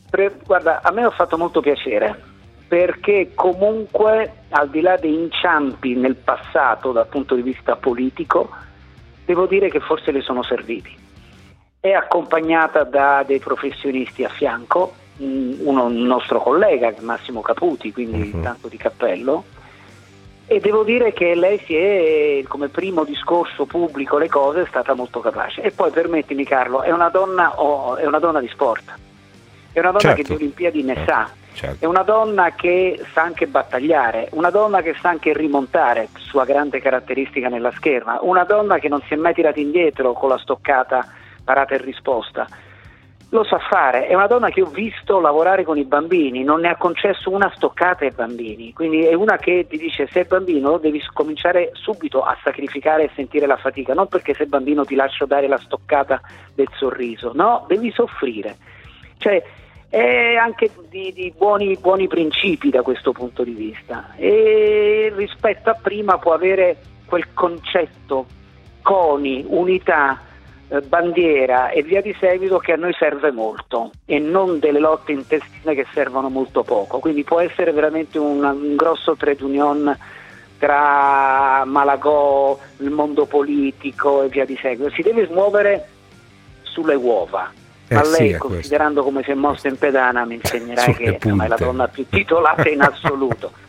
[0.10, 2.24] pre- guarda, a me ha fatto molto piacere
[2.70, 8.50] perché comunque al di là dei inciampi nel passato dal punto di vista politico,
[9.26, 11.04] devo dire che forse le sono serviti.
[11.88, 18.42] È accompagnata da dei professionisti a fianco, mm, uno un nostro collega, Massimo Caputi, quindi
[18.42, 19.46] tanto di cappello,
[20.48, 24.96] e devo dire che lei si è, come primo discorso pubblico, le cose, è stata
[24.96, 25.62] molto capace.
[25.62, 28.84] E poi permettimi Carlo, è una donna, oh, è una donna di sport,
[29.72, 30.22] è una donna Certo.
[30.22, 31.86] che di Olimpiadi ne sa, Certo.
[31.86, 36.82] è una donna che sa anche battagliare, una donna che sa anche rimontare, sua grande
[36.82, 41.14] caratteristica nella scherma, una donna che non si è mai tirata indietro con la stoccata
[41.48, 42.46] parata e risposta.
[43.30, 46.70] Lo sa fare, è una donna che ho visto lavorare con i bambini, non ne
[46.70, 51.02] ha concesso una stoccata ai bambini, quindi è una che ti dice sei bambino devi
[51.14, 55.48] cominciare subito a sacrificare e sentire la fatica, non perché sei bambino ti lascio dare
[55.48, 56.22] la stoccata
[56.54, 58.56] del sorriso, no, devi soffrire.
[59.18, 59.44] Cioè,
[59.90, 64.14] è anche di, di buoni, buoni principi da questo punto di vista.
[64.16, 68.26] E rispetto a prima può avere quel concetto
[68.82, 70.22] coni, unità,
[70.86, 75.74] bandiera e via di seguito che a noi serve molto e non delle lotte intestine
[75.74, 79.98] che servono molto poco quindi può essere veramente un, un grosso trade union
[80.60, 85.88] tra Malagò, il mondo politico e via di seguito si deve smuovere
[86.64, 87.50] sulle uova
[87.88, 88.48] Eh ma sì, lei, è questo.
[88.48, 91.88] considerando come si è mossa in pedana, mi insegnerà Sulle che insomma, è la donna
[91.88, 93.52] più titolata in assoluto.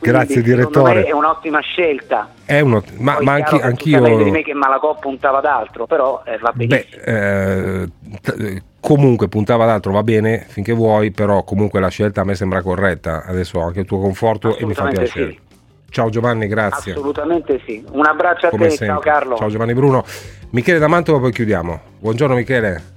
[0.00, 1.04] Grazie direttore.
[1.04, 2.30] È un'ottima scelta.
[2.44, 4.22] È uno, ma, ma anche, anch'io...
[4.22, 7.02] di me che Malagò puntava ad altro, però eh, va benissimo.
[7.04, 7.88] Beh, eh,
[8.20, 12.34] t- comunque puntava ad altro, va bene finché vuoi, però comunque la scelta a me
[12.34, 13.24] sembra corretta.
[13.24, 15.30] Adesso ho anche il tuo conforto e mi fa piacere.
[15.30, 15.40] sì.
[15.88, 16.92] Ciao Giovanni, grazie.
[16.92, 17.84] Assolutamente sì.
[17.92, 18.86] Un abbraccio a Come te, sempre.
[18.86, 19.36] ciao Carlo.
[19.36, 20.04] Ciao Giovanni Bruno.
[20.50, 21.80] Michele da Mantova, poi chiudiamo.
[21.98, 22.90] Buongiorno Michele.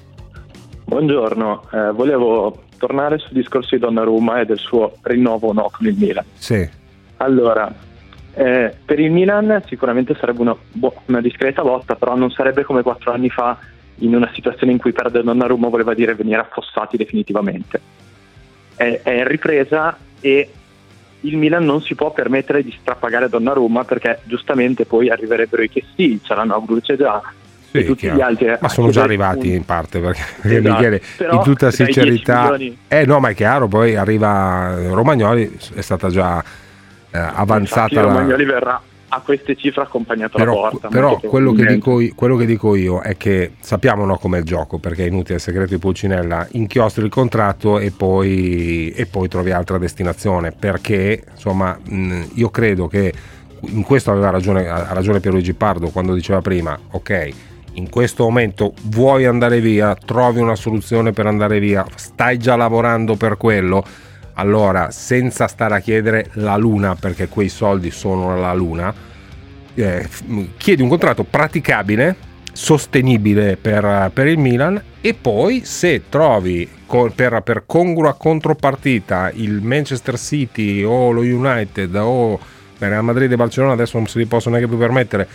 [0.85, 5.85] Buongiorno, eh, volevo tornare sul discorso di Donnarumma e del suo rinnovo o no con
[5.87, 6.25] il Milan.
[6.33, 6.67] Sì.
[7.17, 7.73] Allora,
[8.33, 12.81] eh, per il Milan sicuramente sarebbe una, bo- una discreta botta, però non sarebbe come
[12.81, 13.57] quattro anni fa
[13.99, 17.79] in una situazione in cui perdere Donnarumma voleva dire venire affossati definitivamente.
[18.75, 20.49] È, è in ripresa e
[21.21, 26.19] il Milan non si può permettere di strappagare Donnarumma perché giustamente poi arriverebbero i Chessy,
[26.21, 27.21] c'era Bruce già
[27.77, 28.17] Sì, e tutti chiaro.
[28.17, 28.57] gli altri.
[28.59, 30.73] Ma sono già arrivati in parte perché, perché Esatto.
[30.73, 32.57] Michele, Però in tutta dai 10 sincerità,
[32.87, 36.43] eh no, ma è chiaro, poi arriva Romagnoli, è stata già
[37.11, 40.87] eh, avanzata Infatti la, Romagnoli verrà a queste cifre accompagnato alla però, porta.
[40.89, 44.43] però quello, che dico, io- quello che dico io è che sappiamo no, com'è il
[44.43, 49.29] gioco perché è inutile il segreto di Pulcinella inchiostri il contratto e poi, e poi
[49.29, 53.13] trovi altra destinazione perché insomma mh, io credo che
[53.67, 57.29] in questo aveva ragione, ha ragione Pierluigi Pardo quando diceva prima ok
[57.75, 63.15] in questo momento vuoi andare via trovi una soluzione per andare via stai già lavorando
[63.15, 63.83] per quello
[64.33, 69.13] allora senza stare a chiedere la luna perché quei soldi sono la luna
[69.75, 70.07] eh,
[70.57, 72.15] chiedi un contratto praticabile,
[72.51, 79.61] sostenibile per, per il Milan e poi se trovi co- per, per congrua contropartita il
[79.61, 82.39] Manchester City o lo United o
[82.77, 85.27] Real Madrid e Barcellona adesso non se li possono neanche più permettere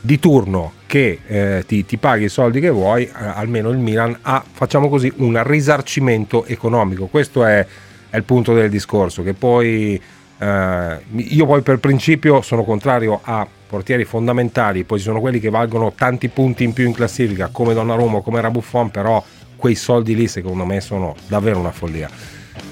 [0.00, 4.16] di turno che eh, ti, ti paghi i soldi che vuoi, eh, almeno il Milan
[4.22, 7.06] ha, facciamo così, un risarcimento economico.
[7.06, 7.66] Questo è,
[8.08, 10.00] è il punto del discorso, che poi
[10.38, 15.50] eh, io poi per principio sono contrario a portieri fondamentali, poi ci sono quelli che
[15.50, 19.22] valgono tanti punti in più in classifica, come Donnarumma, come era Buffon, però
[19.56, 22.08] quei soldi lì secondo me sono davvero una follia.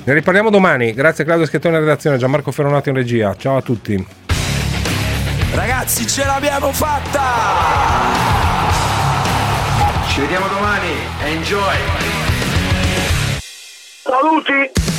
[0.05, 4.26] Ne riparliamo domani, grazie Claudio Schettone in redazione, Gianmarco Ferronato in regia, ciao a tutti.
[5.53, 7.23] Ragazzi, ce l'abbiamo fatta!
[10.09, 10.93] Ci vediamo domani,
[11.25, 11.77] enjoy!
[14.03, 14.96] Saluti!